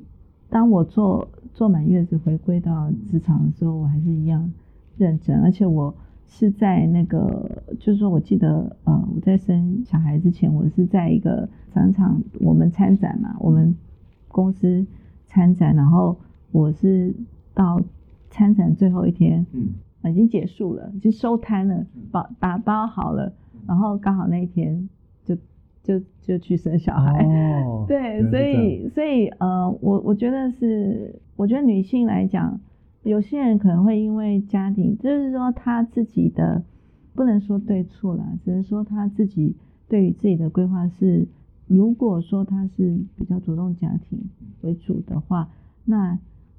[0.49, 4.51] 当我做做满月子回归到职场的时候，我还是一样
[4.97, 5.93] 认真，而且我。
[6.27, 13.75] 是在那个，就是说，我记得，呃，我在生小孩之前，我是在一个商场，我们参展嘛，我们
[14.27, 14.83] 公司
[15.27, 16.17] 参展，然后
[16.51, 17.13] 我是
[17.53, 17.79] 到
[18.31, 23.31] 参展最后一天，嗯，已经结束了，已经收摊了，包打包好了，
[23.67, 24.89] 然后刚好那一天
[25.23, 25.37] 就
[25.85, 27.23] 就就去生小孩。
[27.23, 32.59] 哦，对，所以所以呃，我我觉得是，我觉得女性来讲，
[33.03, 36.63] 有些人可能会因为家庭，就是说她自己的
[37.13, 39.55] 不能说对错啦，只能说她自己
[39.87, 41.27] 对于自己的规划是，
[41.67, 44.19] 如果说她是比较主动家庭
[44.61, 45.49] 为主的话，
[45.85, 46.17] 那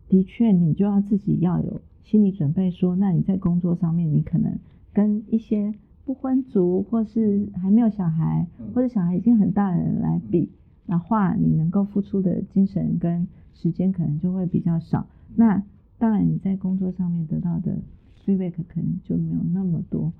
[0.08, 4.56] 的确你就要自己要有心理准备说，那你在工作上面你可能
[4.94, 5.74] 跟一些
[6.06, 8.66] 不婚族或是还没有小孩，嗯。
[8.72, 10.48] 或者小孩已经很大的人来比
[10.86, 15.04] 的话，你能够付出的精神跟时间可能就会比较少。
[15.34, 15.60] 那
[15.98, 17.76] 当然你在工作上面得到的
[18.24, 20.12] feedback 可能就没有那么多。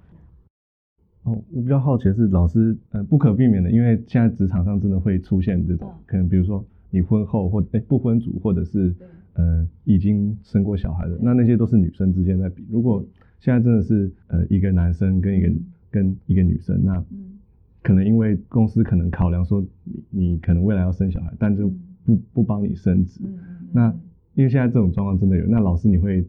[1.23, 8.93] 哦，我比较好奇的是，老师呃不可避免的，因为现在职场上真的会出现这种嗯，可能比如说你婚后或哎不婚族，或者是
[9.35, 12.65] 呃已经生过小孩的，那那些都是女生之间在比。
[12.69, 13.05] 如果
[13.39, 15.53] 现在真的是呃一个男生跟一个
[15.97, 17.39] 跟一个女生，那嗯。
[17.83, 21.79] 可能因为公司可能考量说你你可能未来要生小孩，但就嗯。
[22.05, 23.21] 不不帮你升职。
[23.25, 23.39] 嗯
[23.73, 23.93] 那
[24.35, 26.25] 因为现在这种状况真的有，那老师你会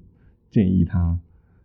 [0.49, 1.17] 建议他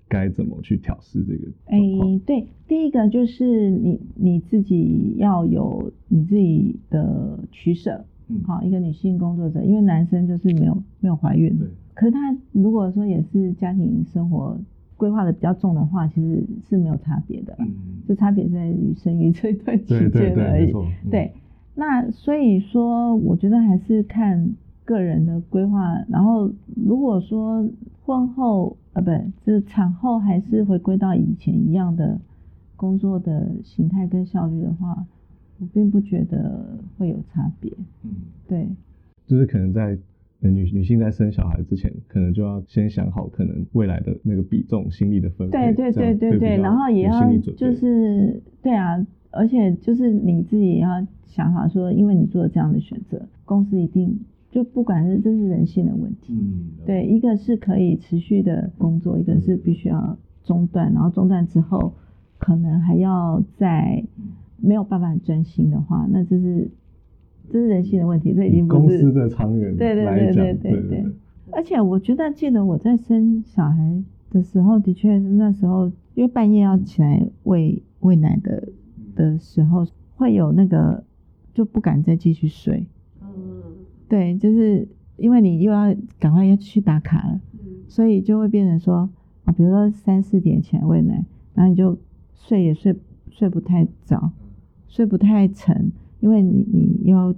[0.08, 1.78] 该怎么去调试这个哎
[2.26, 8.04] 对，第一个就是你你自己要有你自己的取舍。
[8.28, 8.40] 嗯。
[8.44, 14.58] 好，一个女性工作者，因为男生就是没有没有怀孕对，可是他如果说也是家庭生活
[15.02, 17.66] 规划的比较重的话，其实是没有差别的，嗯，
[18.06, 20.72] 就差别在于生育这一段期间而已。
[21.10, 21.32] 对，
[21.74, 25.98] 那所以说，我觉得还是看个人的规划。
[26.08, 27.68] 然后，如果说
[28.04, 29.10] 婚后呃，不，
[29.44, 32.20] 就是产后还是回归到以前一样的
[32.76, 35.04] 工作的形态跟效率的话，
[35.58, 37.72] 我并不觉得会有差别。
[38.04, 38.10] 嗯，
[38.46, 38.68] 对，
[39.26, 39.98] 就是可能在呃
[40.50, 54.18] 女女性在生小孩之前，可能就要先想好可能未来的那个比重、心力的分配，对对对对对，然后也要就是对啊，而且就是你自己也要想好说，因为你做了这样的选择，公司一定
[54.50, 61.94] 就不管是这是人性的问题，嗯，对，一个是可以持续的工作，一个是必须要中断，然后中断之后
[62.38, 64.04] 可能还要在
[64.56, 66.68] 没有办法专心的话，那这是
[67.52, 71.04] 这是人性的问题，这已经不是公司的长远对对对对对对对。
[71.50, 78.68] 而且我觉得，记得我在生小孩的时候，的确是那时候，因为半夜要起来喂喂奶的
[79.14, 79.86] 的时候，
[80.16, 81.04] 会有那个
[81.52, 82.86] 就不敢再继续睡。
[83.20, 83.28] 嗯
[84.08, 84.88] 对，就是
[85.18, 89.10] 因为你又要赶快要去打卡了，嗯所以就会变成说，
[89.44, 91.22] 啊，比如说三四点起来喂奶，
[91.54, 91.98] 然后你就
[92.34, 92.96] 睡也睡
[93.30, 94.30] 睡不太早，
[94.88, 95.92] 睡不太沉，
[96.22, 97.34] 因为你你又要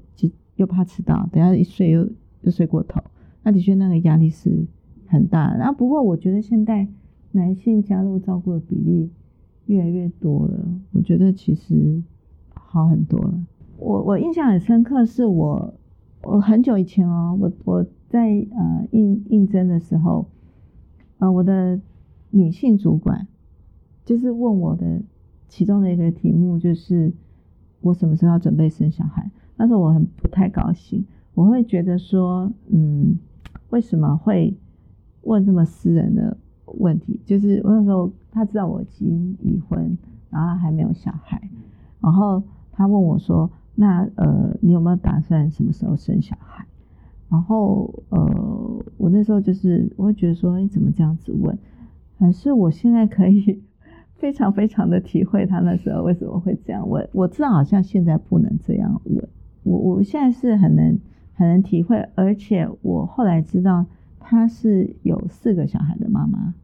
[0.56, 2.06] 又怕迟到，等下一睡又
[2.42, 3.02] 又睡过头，
[3.42, 4.66] 那的确那个压力是
[5.06, 5.58] 很大的。
[5.58, 6.86] 然后不过我觉得现在
[7.32, 9.10] 男性加入照顾的比例
[9.64, 12.02] 越来越多了，我觉得其实
[12.52, 13.34] 好很多了。
[13.78, 15.72] 我我印象很深刻，是我
[16.22, 20.26] 我很久以前哦，我我在呃应应征的时候，
[21.18, 21.80] 呃我的
[22.30, 23.26] 女性主管
[24.04, 25.00] 就是问我的
[25.48, 27.12] 其中的一个题目就是
[27.84, 29.30] 我什么时候要准备生小孩？
[29.56, 31.04] 那时候我很不太高兴，
[31.34, 33.18] 我会觉得说，嗯，
[33.68, 34.56] 为什么会
[35.22, 36.34] 问这么私人的
[36.78, 37.20] 问题？
[37.26, 39.96] 就是我那时候他知道我已经已婚，
[40.30, 41.40] 然后还没有小孩，
[42.00, 46.66] 然后他问我说：“那呃，你有没有打算什么时候生小孩？”
[47.28, 51.58] 然后呃，我那时候就是我会觉得说：“你怎么这样子问？”
[52.18, 53.62] 可是我现在可以
[54.16, 57.06] 非常非常的体会他那时候为什么会这样问。
[57.12, 59.28] 我知道好像现在不能这样问，
[59.62, 60.98] 我我现在是很能
[61.34, 63.84] 很能体会，而且我后来知道
[64.18, 66.54] 她是有四个小孩的妈妈，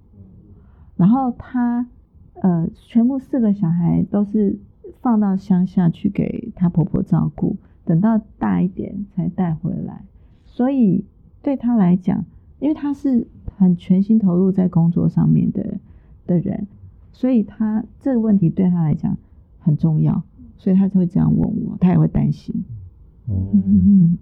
[0.96, 1.86] 然后她
[2.34, 4.58] 呃全部四个小孩都是
[5.00, 10.04] 放到乡下去给她婆婆照顾，等到大一点才带回来，
[10.46, 11.04] 所以
[11.42, 12.24] 对她来讲，
[12.58, 13.26] 因为她是
[13.58, 15.78] 很全心投入在工作上面的
[16.26, 16.66] 的人，
[17.12, 19.16] 所以他这个问题对他来讲
[19.58, 20.22] 很重要，
[20.56, 22.54] 所以他才会这样问我，他也会担心。
[23.26, 24.18] 哦， 嗯，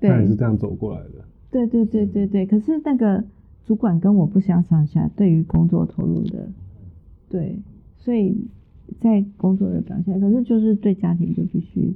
[0.00, 1.24] 他也是对这样走过来的。
[1.50, 3.24] 对对对对对，可是那个
[3.64, 6.48] 主管跟我不相上下，对于工作投入的，
[7.28, 7.58] 对，
[7.96, 8.46] 所以
[9.00, 11.94] 在工作的表现，可是就是对家庭就必须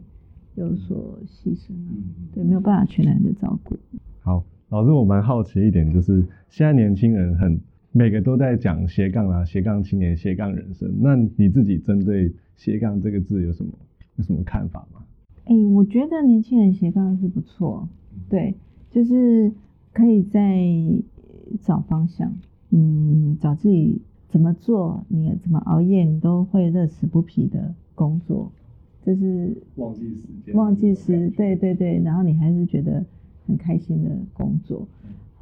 [0.54, 1.92] 有所牺牲啊，
[2.34, 3.76] 对，没有办法全然的照顾。
[4.20, 7.60] 好，老师，我蛮好奇一点，就是现在年轻人很
[7.92, 10.90] 每个都在讲斜杠啊，斜杠青年、斜杠人生。
[11.00, 13.70] 那你自己针对斜杠这个字有什么
[14.16, 15.04] 有什么看法吗？
[15.44, 17.86] 哎、我觉得年轻人斜杠是不错，
[18.30, 18.54] 对，
[18.90, 19.52] 就是
[19.92, 20.64] 可以在
[21.60, 22.32] 找方向，
[22.70, 28.50] 嗯，找自己怎么做，你怎么熬夜，你都会乐此不疲的工作，
[29.04, 33.04] 就是忘记时间，忘记时，对对对，然后你还是觉得
[33.46, 34.86] 很开心的工作，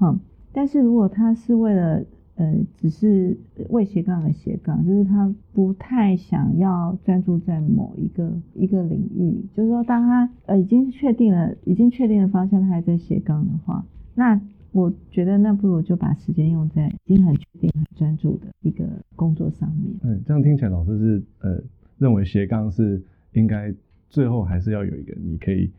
[0.00, 0.18] 嗯、
[0.50, 2.02] 但是如果他是为了
[2.40, 3.36] 呃，只是
[3.68, 13.84] 为斜杠而斜杠，就是他不太想要专注在某一个一个领域，就是说，当他呃已经确定了，已经确定了方向，他还在斜杠的话，
[14.14, 14.40] 那
[14.72, 18.86] 我觉得那不如就把时间用在已经很确定、很专注的一个
[19.16, 19.92] 工作上面。
[20.02, 21.62] 嗯，这样听起来老师是呃
[21.98, 23.02] 认为斜杠是
[23.34, 23.74] 应该
[24.08, 25.70] 最后还是要有一个你可以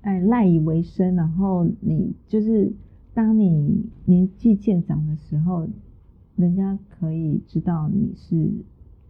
[0.00, 2.72] 哎赖以为生，然后你就是
[3.14, 5.66] 当你年纪渐长的时候，
[6.36, 8.50] 人家可以知道你是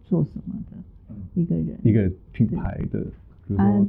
[0.03, 1.77] 做什么的一个人。
[1.83, 2.99] 一个品牌的，
[3.47, 3.87] 比如啊，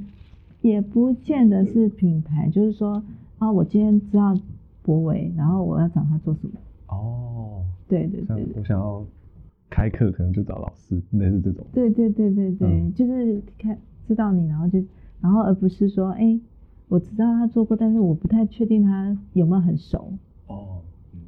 [0.63, 3.03] 也不见得是品牌，就是说
[3.39, 4.35] 啊，我今天知道
[4.83, 6.55] 博伟，然后我要找他做什么？
[6.89, 9.05] 哦，对对像对对我想要
[9.69, 11.67] 开课，可能就找老师，类似这种。
[11.73, 14.83] 对对对对对，嗯就是看知道你，然后就
[15.21, 16.41] 然后而不是说，哎，
[16.89, 20.13] 我知道他做过，但是我不太确定他有没有很熟。
[20.47, 20.81] 哦，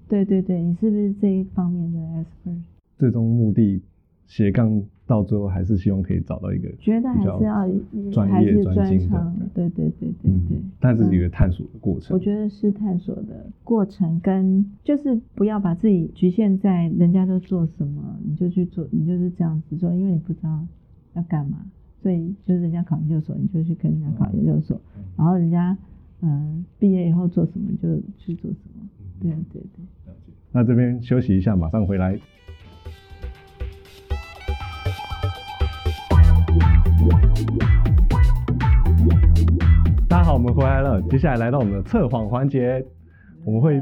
[0.08, 2.56] 对对对，你是不是这一方面的 expert？
[2.96, 3.82] 最终目的
[4.26, 7.66] 斜杠到最后还是希望可以找到一个觉得还是要
[8.12, 10.30] 专业专专精的长，对对对对对。
[10.30, 12.14] 嗯，但是一个嗯探索的过程。
[12.14, 20.64] 我觉得是探索的过程，跟就是不要把自己局限在人家都做什么，你就去做，你就是这样子做，因为你不知道
[21.14, 21.64] 要干嘛，
[22.00, 25.76] 所以就是人家考研究所，你就去跟人家考研究所，嗯然后人家
[26.20, 28.88] 嗯、呃毕业以后做什么就去做什么，
[29.20, 29.84] 对对对。
[30.52, 32.18] 那这边休息一下，马上回来。
[40.08, 41.02] 大家好，我们回来了。
[41.02, 42.86] 接下来来到我们的测谎环节，
[43.44, 43.74] 我们会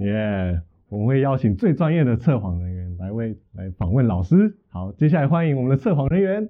[0.00, 4.56] 耶我们会邀请最专业的测谎人员来为来访问老师。
[4.68, 6.48] 好，接下来欢迎我们的测谎人员。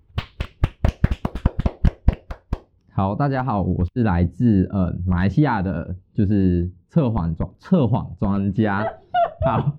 [2.96, 8.86] 好，大家好，我是来自呃马来西亚的，就是测谎专测谎专家。
[9.44, 9.72] 好，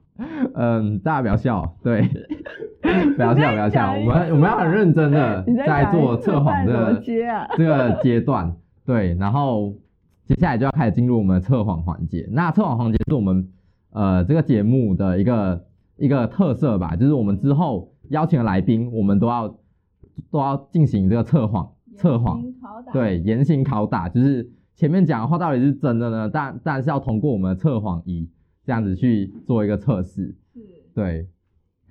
[0.54, 2.02] 嗯，大家不要笑，对，
[3.16, 7.02] 不要笑，不要笑，我们我们要很认真的在做测谎的？
[7.56, 8.54] 这个阶段，
[8.86, 9.74] 对，然后
[10.26, 12.28] 接下来就要开始进入我们的测谎环节。
[12.30, 13.48] 那测谎环节是我们
[13.92, 19.48] 呃这个节目的一个一个特色吧，就是我们之后邀请的来宾，我们都要
[20.30, 22.44] 都要进行这个测谎测谎。
[22.94, 26.30] 对，严刑拷打，就是前面讲的话到底是真的呢？
[26.30, 28.30] 但但是要通过我们的测谎仪
[28.64, 30.36] 这样子去做一个测试。
[30.94, 31.28] 对，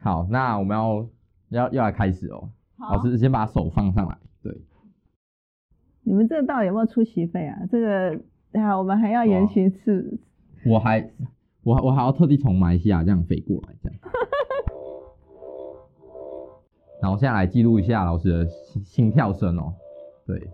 [0.00, 1.06] 好，那我们要
[1.50, 2.50] 要要来开始哦。
[2.78, 4.18] 老师先把手放上来。
[4.42, 4.52] 对，
[6.02, 7.58] 你们这个到底有没有出席费啊？
[7.70, 8.20] 这个
[8.60, 10.18] 啊，我们还要严刑是
[10.66, 11.10] 我还
[11.62, 13.98] 我我还要特地从马来西亚这样飞过来，这样。
[17.00, 19.74] 然后现在来记录一下老师的心心跳声哦。
[20.26, 20.48] 对，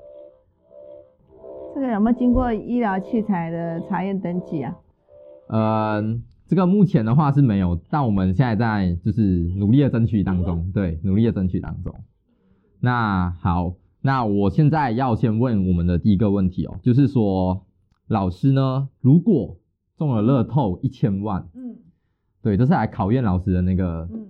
[1.74, 4.76] 这个有没有经过医疗器材的查验登记啊？
[5.48, 9.22] 嗯，这个目前的话是没有，但我们现在在就是
[9.56, 11.94] 努力的争取当中，对，努力的争取当中。
[12.80, 17.66] 那好，那我现在要先问我们的第一个问题哦，就是说，
[18.08, 19.58] 老师呢，如果
[19.96, 21.76] 中了乐透一千万，嗯。
[22.42, 24.26] 对，这是来考验老师的那个嗯，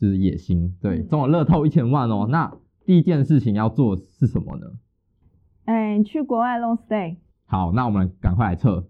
[0.00, 1.08] 就是野心，对，嗯。
[1.08, 2.52] 中了乐透一千万哦，那
[2.84, 4.66] 第一件事情要做是什么呢？
[5.64, 7.16] 哎，你去国外 long stay，
[7.46, 8.84] 好，那我们赶快来测。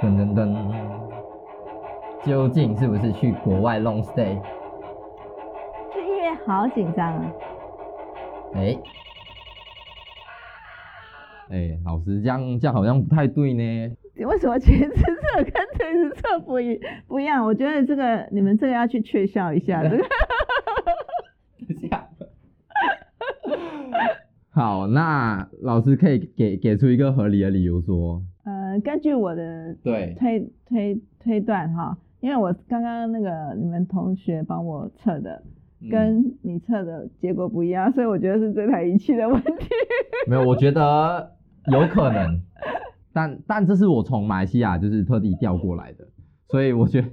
[0.00, 0.72] 噔噔噔，
[2.24, 4.40] 究竟是不是去国外 long stay？
[5.92, 7.32] 这音乐好紧张啊！
[8.54, 8.78] 哎、
[11.50, 13.62] 哎、老师这样这样好像不太对呢。
[14.24, 17.44] 为什么前次测跟这次测不一不一样？
[17.44, 20.04] 我觉得这个你们这个要去确笑一下， 这个
[24.50, 35.42] 好，那老师可以给给出一个合理的理由说，呃，根据我的对，推推推断哈，因为我刚刚那个你们同学帮我测的，
[35.80, 35.88] 嗯。
[35.90, 39.52] 跟你测的结果不一样，所以我觉得是这台仪器的问题。
[40.26, 41.36] 没有，我觉得
[41.70, 42.40] 有可能，
[43.12, 46.08] 但但这是我从马来西亚就是特地调过来的，
[46.48, 47.06] 所以我觉得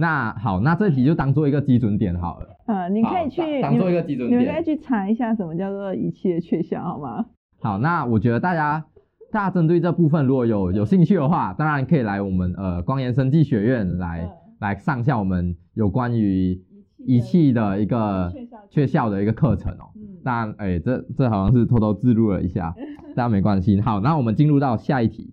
[0.00, 2.46] 那好，那这题就当做一个基准点好了。
[2.66, 4.64] 呃，你可以去当当做一个基准点你们可以。
[4.64, 7.26] 去查一下什么叫做仪器的缺效，好吗？
[7.60, 8.84] 好，那我觉得大家
[9.30, 14.30] 大家针对这部分如果有有兴趣的话，当然可以来我们呃光研生技学院来、嗯
[14.60, 16.60] 来上一下我们有关于
[16.98, 19.88] 仪器的一个缺效确效的一个课程哦。
[19.96, 22.74] 嗯，当然，哎、这这好像是偷偷自录了一下，
[23.16, 23.80] 但没关系。
[23.80, 25.32] 好，那我们进入到下一题，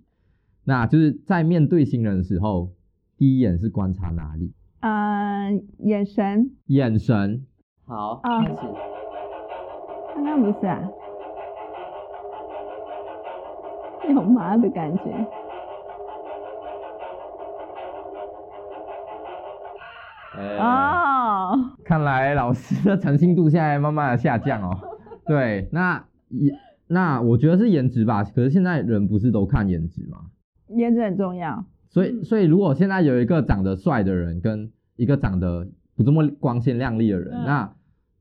[0.64, 2.72] 那就是在面对新人的时候，
[3.18, 4.54] 第一眼是观察哪里？
[4.82, 6.52] 嗯眼神。
[6.68, 7.46] 眼神。
[7.86, 8.56] 好开始。
[10.16, 10.82] 刚刚不是啊？
[14.10, 15.04] 有麻的感觉
[20.60, 21.54] 哦。
[21.84, 24.78] 看来老师的诚信度现在慢慢的下降哦。
[25.26, 26.52] 对那也
[26.88, 30.18] 那我觉得是颜值吧可是现在人不是都看颜值吗？
[30.70, 31.64] 颜值很重要。
[31.90, 37.74] 所以所以如果现在有一个长得帅的人跟一个长得不这么光鲜亮丽的人，嗯那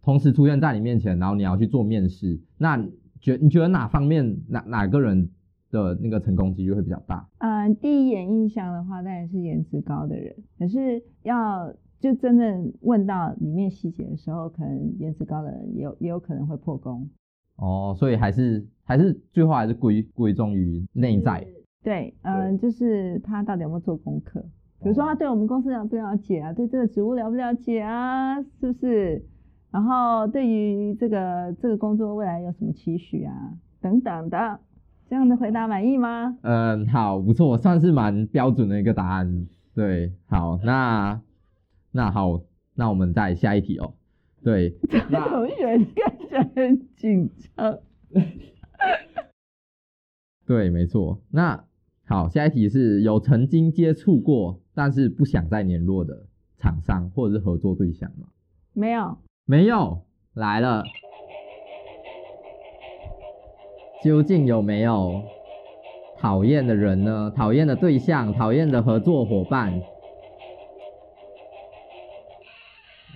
[0.03, 5.29] 同时出现在你面前，然后你要去做面试，那你觉你觉得哪方面哪哪个人
[5.71, 7.29] 的那个成功几率会比较大？
[7.39, 17.09] 嗯、第一眼印象的话，当然是颜值高的人，可是要就真正问到里面细节的时候，可能颜值高的人也有也有可能会破功。
[17.57, 21.45] 哦，所以还是还是最后还是归归宗于内在。
[21.87, 24.41] 对，嗯、就是他到底有没有做功课？
[24.83, 29.25] 比如说他对我们公司了不了解啊，对这个职务了不了解啊，是不是？
[29.71, 34.59] 然后对于这个这个工作未来有什么期许啊，等等的，
[35.09, 36.37] 这样的回答满意吗？
[36.43, 39.47] 嗯，好，不错，算是蛮标准的一个答案。
[39.73, 41.21] 对，好，那
[41.93, 42.41] 那好，
[42.75, 43.95] 那我们再下一题哦。
[44.43, 44.77] 对，
[45.09, 47.79] 那同学看起来很紧张。
[50.47, 51.21] 对，没错。
[51.33, 51.65] 那
[52.09, 56.27] 好，下一题是有曾经接触过，但是不想再联络的
[56.57, 58.29] 厂商或者是合作对象吗？
[58.73, 60.03] 没有，没有，
[60.33, 60.85] 来了。
[64.05, 65.21] 究竟有没有
[66.17, 67.33] 讨厌的人呢？
[67.35, 69.83] 讨厌的对象，讨厌的合作伙伴？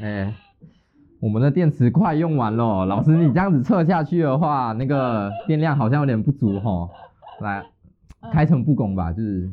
[0.00, 0.34] 哎、
[1.20, 6.88] 我们的电池快用完了，老师，你这样子测下去的话，那个电量好像有点不足吼。
[7.40, 7.62] 来，
[8.32, 9.50] 开诚布公吧，就是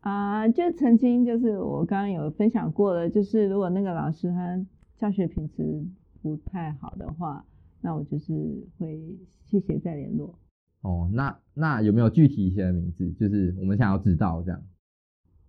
[0.00, 4.58] 啊、就曾经就是我刚刚有分享过的，就是如果那个老师他
[4.96, 5.84] 教学品质
[6.22, 7.44] 不太好的话，
[7.82, 8.32] 那我就是
[8.78, 8.98] 会
[9.44, 10.38] 谢谢再联络。
[10.82, 13.10] 哦，那那有没有具体一些的名字？
[13.12, 14.62] 就是我们想要知道这样。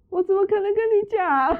[0.09, 1.57] 我怎么可能跟你讲？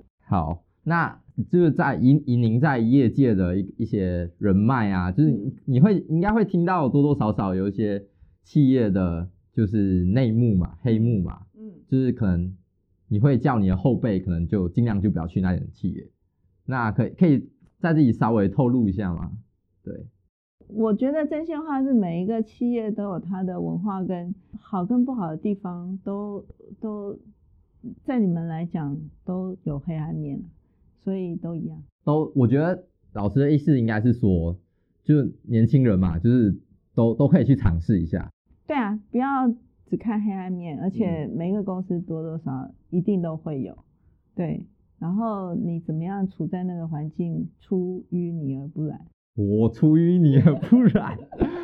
[0.26, 1.20] 好，那
[1.50, 8.06] 就是在以以您在业界的一一些人脉啊，就是你你会应该会听到多多少少有一些
[8.42, 9.28] 企业的
[9.60, 12.56] 就是内幕嘛、黑幕嘛，嗯，就是可能
[13.08, 16.08] 你会叫你的后辈，可能就尽量就不要去那点企业。
[16.64, 17.46] 那可以可以
[17.78, 19.30] 在这里稍微透露一下吗？
[19.84, 20.06] 对，
[20.68, 26.42] 我觉得真心话是每一个企业都有它的文化跟好跟不好的地方，都
[26.80, 27.18] 都
[28.02, 30.42] 在你们来讲都有黑暗面，
[31.04, 31.82] 所以都一样。
[32.02, 32.82] 都我觉得
[33.12, 34.56] 老师的意思应该是说，
[35.04, 36.56] 就是年轻人嘛，就是
[36.94, 38.30] 都都可以去尝试一下。
[38.70, 39.52] 对啊，不要
[39.88, 43.76] 只看黑暗面，而且每一个公司多多少少一定都会有。
[44.36, 44.64] 对，
[45.00, 49.00] 然后你怎么样处在那个环境，出淤泥而不染。
[49.34, 51.18] 我出淤泥而不染。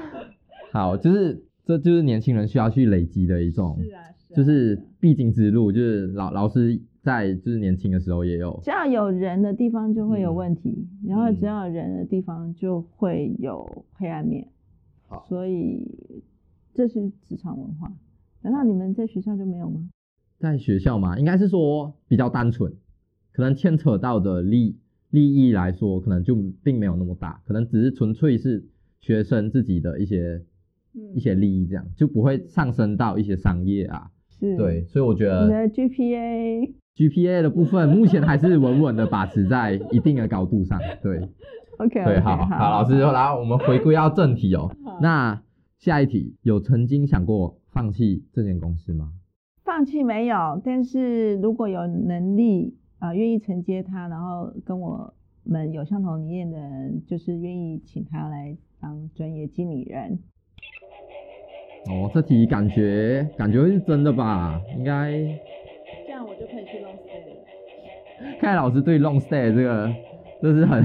[0.74, 5.70] 好，就是这就是年轻人需要去累积的一种，啊，是就是必经之路。
[5.70, 14.48] 就是老老师在就是年轻的时候也有只要有人的地方就会有嗯问题，然后嗯只要有人的地方就会有黑暗面。
[15.07, 15.86] 好所以
[16.76, 17.90] 这是职场文化。
[18.42, 19.88] 难道你们在学校就没有吗？
[20.38, 22.72] 在学校嘛，应该是说比较单纯，
[23.32, 24.76] 可能牵扯到的利
[25.10, 28.62] 利益来说，可能就并没有那么大，可能只是纯粹是
[29.00, 30.42] 学生自己的一些
[30.94, 34.10] 嗯一些利益这样，就不会上升到一些商业啊。
[34.28, 34.54] 是。
[34.56, 40.78] 对，，所以我觉得你的 GPA GPA 的部分目前还是稳稳的把持在一定的高度上。
[41.02, 41.18] 对，
[41.78, 44.70] OK 对好好，老师，然后，我们回归到正题哦。
[45.00, 45.42] 那
[45.78, 49.12] 下一题，有曾经想过放弃这间公司吗？
[49.64, 55.12] 放弃没有，但是如果有能力啊，愿、意承接他，然后跟我
[55.44, 60.18] 们有相同理念的人，就是愿意请他来当专业经理人。
[61.88, 64.60] 哦，这题感觉感觉是真的吧？
[64.76, 65.12] 应该，
[66.06, 68.38] 这样我就可以去 long stay 了。
[68.40, 69.92] 看来老师对 long stay 这个，
[70.42, 70.82] 就是很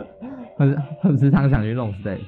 [0.56, 2.18] 很很时常想去 long stay。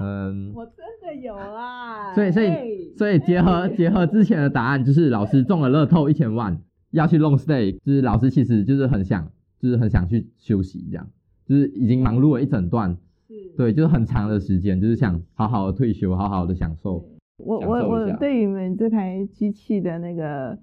[0.00, 2.48] 嗯，我真的有啦所以所以
[2.96, 6.58] 所以结合结合之前的答案，就是老师中了乐透一千万，
[6.90, 9.28] 要去 long stay，就是老师其实就是很想，
[9.60, 11.06] 就是很想去休息，这样，
[11.46, 12.96] 就是已经忙碌了一整段，
[13.28, 13.34] 是。
[13.56, 17.04] 对，就是很长的时间，就是想好好的退休，好好的享受，
[17.38, 20.58] 我我我对你们这台机器的那个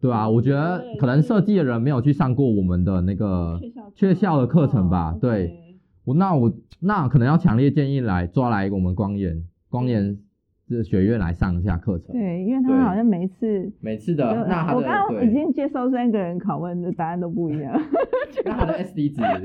[0.00, 3.58] 对啊，我觉得可能设计的人没有去上过我们的那个
[3.94, 5.60] 雀校的课程吧，哦对。
[6.04, 10.18] 我那我那可能要强烈建议来抓来我们光研光研
[10.66, 12.12] 这学院来上一下课程。
[12.12, 17.72] 对，因为他们好像每一次每次的那他的我刚刚已经接收三个人拷问的答案都不一样。
[18.44, 19.42] 那他的 SD 值蛮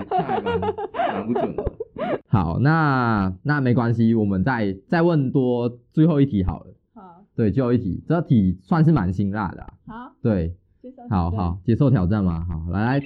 [1.14, 1.64] 蛮不准的。
[2.28, 6.74] 好，那那没关系，我们再再问多最后一题好了。
[6.93, 9.74] 好，对，最后一题，这题算是蛮辛辣的、啊。
[9.88, 13.05] 好，对，接受好好接受挑战嘛，好来来，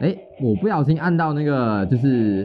[0.00, 2.44] 哎，我不小心按到那个就是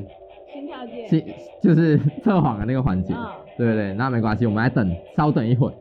[0.51, 1.07] 心跳键。
[1.07, 1.23] 心
[1.61, 3.25] 就是 测谎的那个环节，嗯。
[3.57, 5.73] 对对对，那没关系，我们来等，稍等一会儿，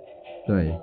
[0.47, 0.75] 对。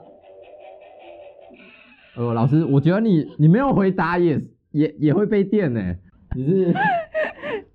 [2.15, 5.95] 呃，老师，我觉得你你没有回答也也也会被电呢，
[6.35, 6.73] 你是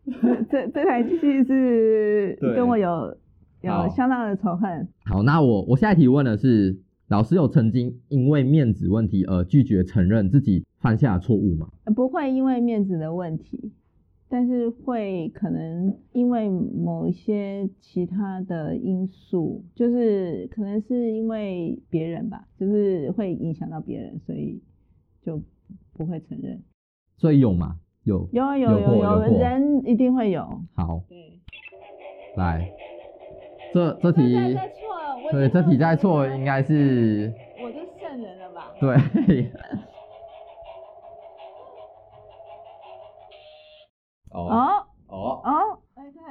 [0.51, 3.17] 这这台机器是跟我有
[3.61, 4.89] 有相当的仇恨。
[5.05, 6.77] 好，那我我下一题问的是，
[7.09, 11.69] 老师有曾经因为面子问题而拒绝承认自己犯下的错误吗？
[11.85, 13.73] 呃不会因为面子的问题，
[14.29, 24.61] 但是会可能因为某一些其他的因素，就是可能是因为别人吧，就是会影响到别人，所以
[25.23, 25.41] 就
[25.95, 26.61] 不会承认。
[27.17, 27.77] 所以有吗？
[28.05, 28.29] 有。
[28.33, 30.43] 有有有过有有人一定会有。
[30.75, 31.39] 好，对，
[32.35, 32.67] 来，
[33.73, 38.75] 这这题，错，对，这题再错应该是我就圣人了吧？
[38.81, 39.53] 对。
[44.33, 45.43] 哦哦哦。
[45.45, 45.79] 哦，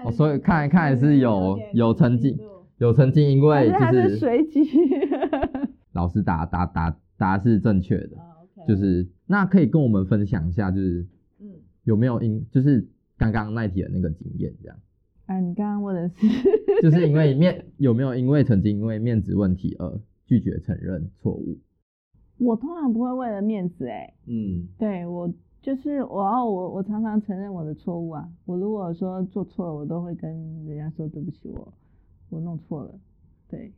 [0.06, 2.38] 哦，所以看看来是有有曾经
[2.78, 4.62] 有曾经因为就是是随机？
[5.93, 8.18] 老师答答答答是正确的，
[8.68, 11.06] 就是那可以跟我们分享一下，就是
[11.39, 11.49] 嗯，
[11.84, 12.88] 有没有因就是
[13.18, 14.78] 刚刚那题的那个经验这样。
[15.28, 16.28] 啊，你刚刚问的是，
[16.82, 21.60] 就是因为面有没有因为曾经因为面子问题而拒绝承认错误？
[22.39, 25.32] 我通常不会为了面子，哎，嗯，对我
[25.62, 28.28] 就是我要我我常常承认我的错误啊。
[28.45, 31.74] 我如果说做错了，我都会跟人家说对不起我，
[32.30, 32.99] 我弄错了，
[33.47, 33.72] 对。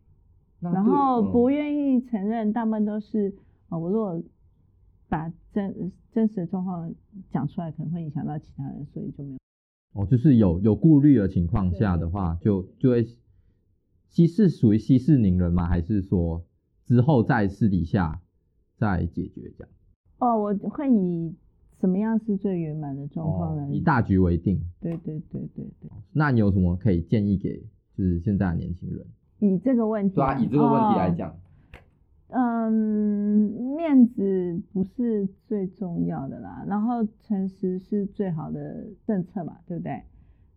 [0.59, 3.35] 然后不愿意承认，大部分都是
[3.67, 4.23] 呃，我如果
[5.09, 6.93] 把真真实的状况
[7.31, 9.37] 讲出来，可能会影响到其他人，所以就没有。
[10.01, 13.05] 哦，就是有有顾虑的情况下的话，就就会
[14.07, 15.67] 息事属于息事宁人吗？
[15.67, 16.45] 还是说
[16.85, 18.21] 之后在私底下
[18.77, 19.73] 再解决这样？
[20.19, 21.35] 哦，我会以
[21.83, 23.63] 什么样是最圆满的状况呢？
[23.63, 24.57] 哦以大局为定。
[24.79, 27.59] 对对对对对，那你有什么可以建议给
[27.97, 29.05] 就是现在的年轻人？
[29.39, 31.35] 以这个问题，对啊，以这个问题来哦讲，
[32.29, 40.03] 嗯，面子不是最重要的啦，然后诚实是最好的政策嘛，对不对？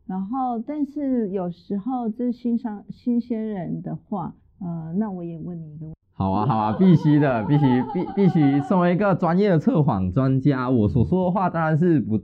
[0.06, 12.18] 然后，但是有时候这新上新鲜人的话，呃，那我也问你一个问题，好啊，好啊，必须的， 必须必必须身为一个专业的测谎专家，我所说的话当然是不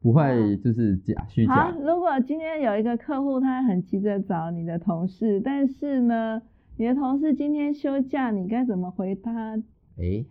[0.00, 1.76] 不会就是假虚好假，。
[1.78, 6.40] 如果今天有一个客户他很急着找你的同事，但是呢，
[6.78, 9.60] 你的同事今天休假，你该怎么回他？
[9.98, 10.26] 诶，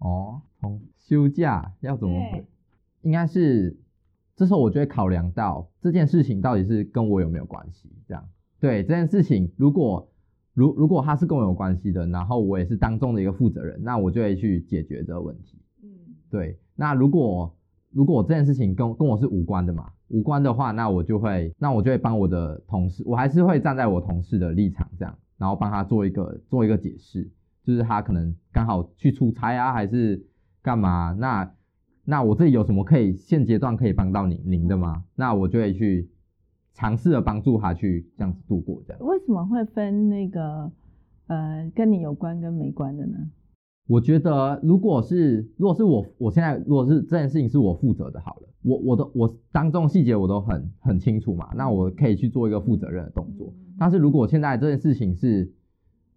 [0.00, 2.46] 哦，从休假要怎么回对？
[3.02, 3.76] 应该是
[4.34, 8.24] 这时候我就会考量到这件事情到底是跟我有没有关系，这样。
[8.58, 10.08] 对这件事情，如果
[10.56, 15.58] 如如果他是跟我有关系的，然后我也是当中的一个负责人，那我就会去解决这个问题。
[15.82, 15.90] 嗯，
[16.30, 17.54] 对，那如果
[17.92, 27.30] 如果这件事情跟跟我是无关的嘛，无关的话，那我就会那我就会帮我的同事，我还是会站在我同事的立场这样，然后帮他做一个做一个解释，
[27.62, 30.24] 就是他可能刚好去出差啊，还是
[30.62, 31.14] 干嘛？
[31.18, 31.52] 那
[32.06, 35.04] 那我这里有什么可以现阶段可以帮到您您的吗？
[35.14, 36.08] 那我就会去
[36.76, 39.02] 尝试着帮助他去这样子度过这样。
[39.02, 40.70] 为什么会分那个
[41.26, 43.16] 呃跟你有关跟没关的呢？
[43.88, 53.54] 我觉得，如果是如果是我我现在如果是这件事情是我负责的，好了，我我的我当中细节我都很很清楚嘛，那我可以去做一个负责任的动作。
[53.78, 55.50] 但是如果现在这件事情是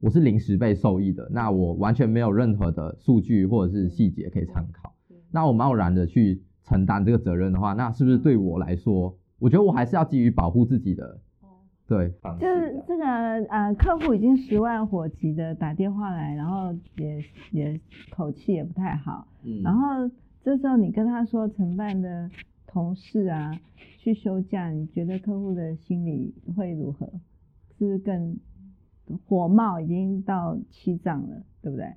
[0.01, 4.93] 我是临时被受益的，那我完全没有任何的数据或者是细节可以参考，
[5.31, 11.19] 那我贸然的去承担这个责任的话，那是不是对我来说，我觉得我还是要基于保护自己的
[11.87, 13.05] 对就，是这个
[13.49, 17.79] 呃，客户已经十万火急的打电话来，然后也也
[18.11, 20.09] 口气也不太好，嗯然后
[20.43, 22.29] 这时候你跟他说承办的
[22.67, 23.59] 同事啊
[23.97, 27.07] 去休假，你觉得客户的心理会如何？
[27.77, 28.37] 是不是更
[29.27, 31.91] 火冒已经到七丈了，对不对？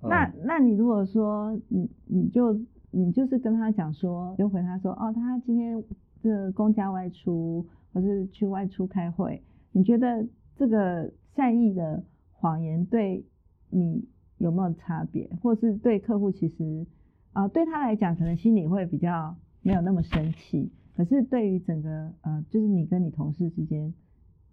[0.00, 2.58] 那嗯那你如果说你你就
[2.90, 5.82] 你就是跟他讲说，就回他说哦，他今天
[6.24, 9.42] 这个公家外出，或是去外出开会，
[9.72, 10.26] 你觉得
[10.56, 12.02] 这个善意的
[12.32, 13.26] 谎言对
[13.68, 16.86] 你有没有差别，或是对客户其实
[17.34, 23.92] 啊、对他来讲可能心里会比较没有那么生气，可是对于整个呃就是你跟你同事之间，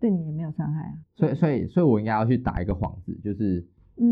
[0.02, 0.94] 对你也没有伤害啊。
[1.16, 3.66] 所以所以所以我应该要去打一个幌子，就是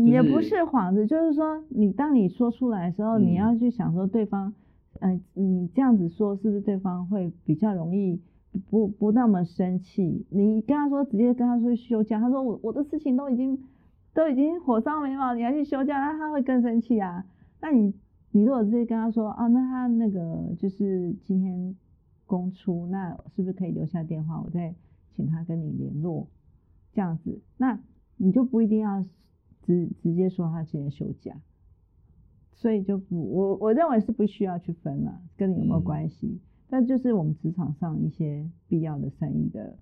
[0.06, 4.54] 也不是是幌子，就是说你当你说出来的时候，你嗯要去想说对方，
[5.00, 8.20] 呃，你这样子说是不是对方会比较容易
[8.68, 10.26] 不不那么生气？
[10.30, 13.58] 你跟他说直接跟他说休假，他说我我的事情都已经
[14.12, 17.24] 都已经火烧眉毛，你还去休假，那他会更生气啊。
[17.60, 17.94] 那你
[18.30, 21.76] 你如果直接跟他说，啊，那他那个就是今天
[22.26, 24.74] 公出，那是不是可以留下电话，我再
[25.16, 26.28] 请他跟你联络，
[26.92, 27.80] 这样子，那
[28.16, 29.04] 你就不一定要
[29.62, 31.34] 直直接说他今天休假。
[32.60, 36.38] 所以就不，我我认为是不需要去分了，跟你有没有关系？
[36.68, 39.74] 但就是我们职场上一些必要的善意的，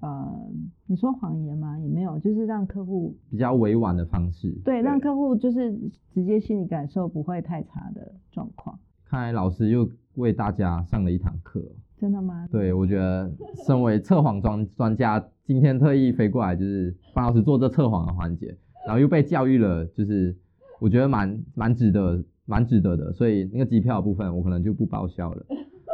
[0.00, 0.50] 呃，
[0.86, 1.78] 你说谎言吗？
[1.78, 5.78] 也没有，就是让客户比较委婉的方式，对，让客户就是
[6.12, 8.76] 直接心理感受不会太差的状况。
[9.04, 11.62] 看来老师又为大家上了一堂课，
[11.96, 12.48] 真的吗？
[12.50, 13.30] 对，我觉得
[13.64, 20.36] 身为测谎专专家，今天特意飞过来就是帮老师做这测谎的环节，然后又被教育了，就是。
[20.82, 25.46] 我觉得蛮蛮值得，蛮值得的，所以那个机票部分我可能就不报销了。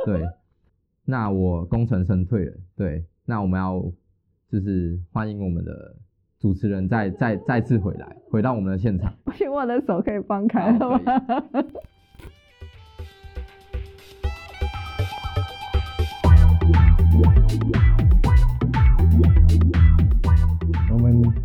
[0.07, 0.27] 对，
[1.05, 2.57] 那我功成身退了。
[2.75, 3.85] 对，那我们要
[4.51, 5.95] 就是欢迎我们的
[6.39, 9.13] 主持人再再再次回来，回到我们的现场。
[9.25, 10.99] 不行，我的手可以放开了吗？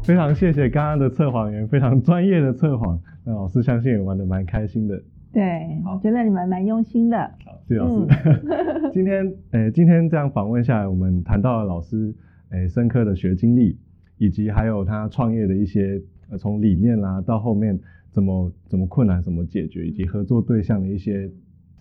[0.04, 3.00] 非常谢谢刚刚的测谎员，非常专业的测谎。
[3.24, 5.02] 那老师相信也玩的蛮开心的，
[5.32, 5.42] 对，
[5.86, 7.18] 我觉得你们蛮用心的。
[7.46, 8.06] 好，谢谢老师。
[8.92, 12.14] 今天，诶，今天这样访问下来，我们谈到了老师，
[12.50, 13.78] 诶，深刻的学经历，
[14.18, 17.80] 以及还有他创业的一些，呃，从理念啦到后面
[18.12, 21.32] 怎么怎么困难怎么解决，以及合作对象的一些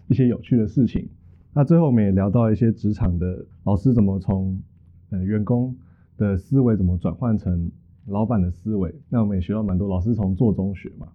[0.06, 1.08] 一些有趣的事情。
[1.52, 4.56] 那最后我们也聊到一些职场的老师怎么从，
[5.10, 5.74] 呃，员工
[6.16, 7.68] 的思维怎么转换成
[8.06, 8.94] 老板的思维。
[9.08, 11.08] 那我们也学到蛮多，老师从做中学嘛。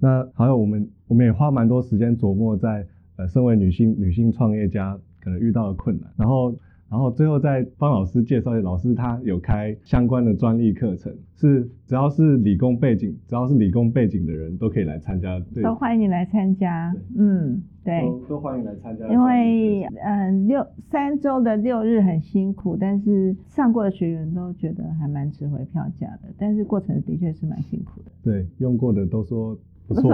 [0.00, 2.86] 那还有我们，我们也花蛮多时间琢磨在，
[3.16, 6.54] 呃，身为女性女性创业家可能遇到的困难，然后，
[6.90, 29.58] 然后最后再帮老师介绍，老师他有开相关的专利课程，是只要是理工背景，只要是理工背景的人都可以来参加，都欢迎你来参加，嗯，对，都都欢迎来参加，因为嗯六三周的六日很辛苦，但是上过的学员都觉得还蛮值回票价的，但是过程的确是蛮辛苦的，对，用过的都说。
[29.86, 30.10] 不错，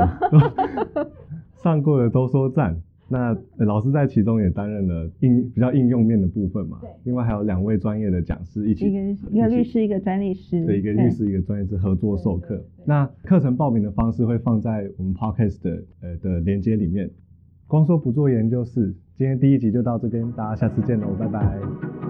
[1.62, 2.76] 上过的都说赞。
[3.12, 6.78] 那老师在其中也担任了应比较应用面的部分嘛？
[6.80, 6.88] 对。
[7.02, 9.00] 另外还有两位专业的讲师一起，一个
[9.32, 10.64] 一个律师，一个专利师。
[10.64, 12.64] 对，一个律师，一个专业师合作授课。
[12.84, 17.10] 那课程报名的方式会放在我们 podcast 的呃的连接里面。
[17.66, 22.09] 光说不做研究室，今天第一集就到这边，大家下次见喽，拜拜。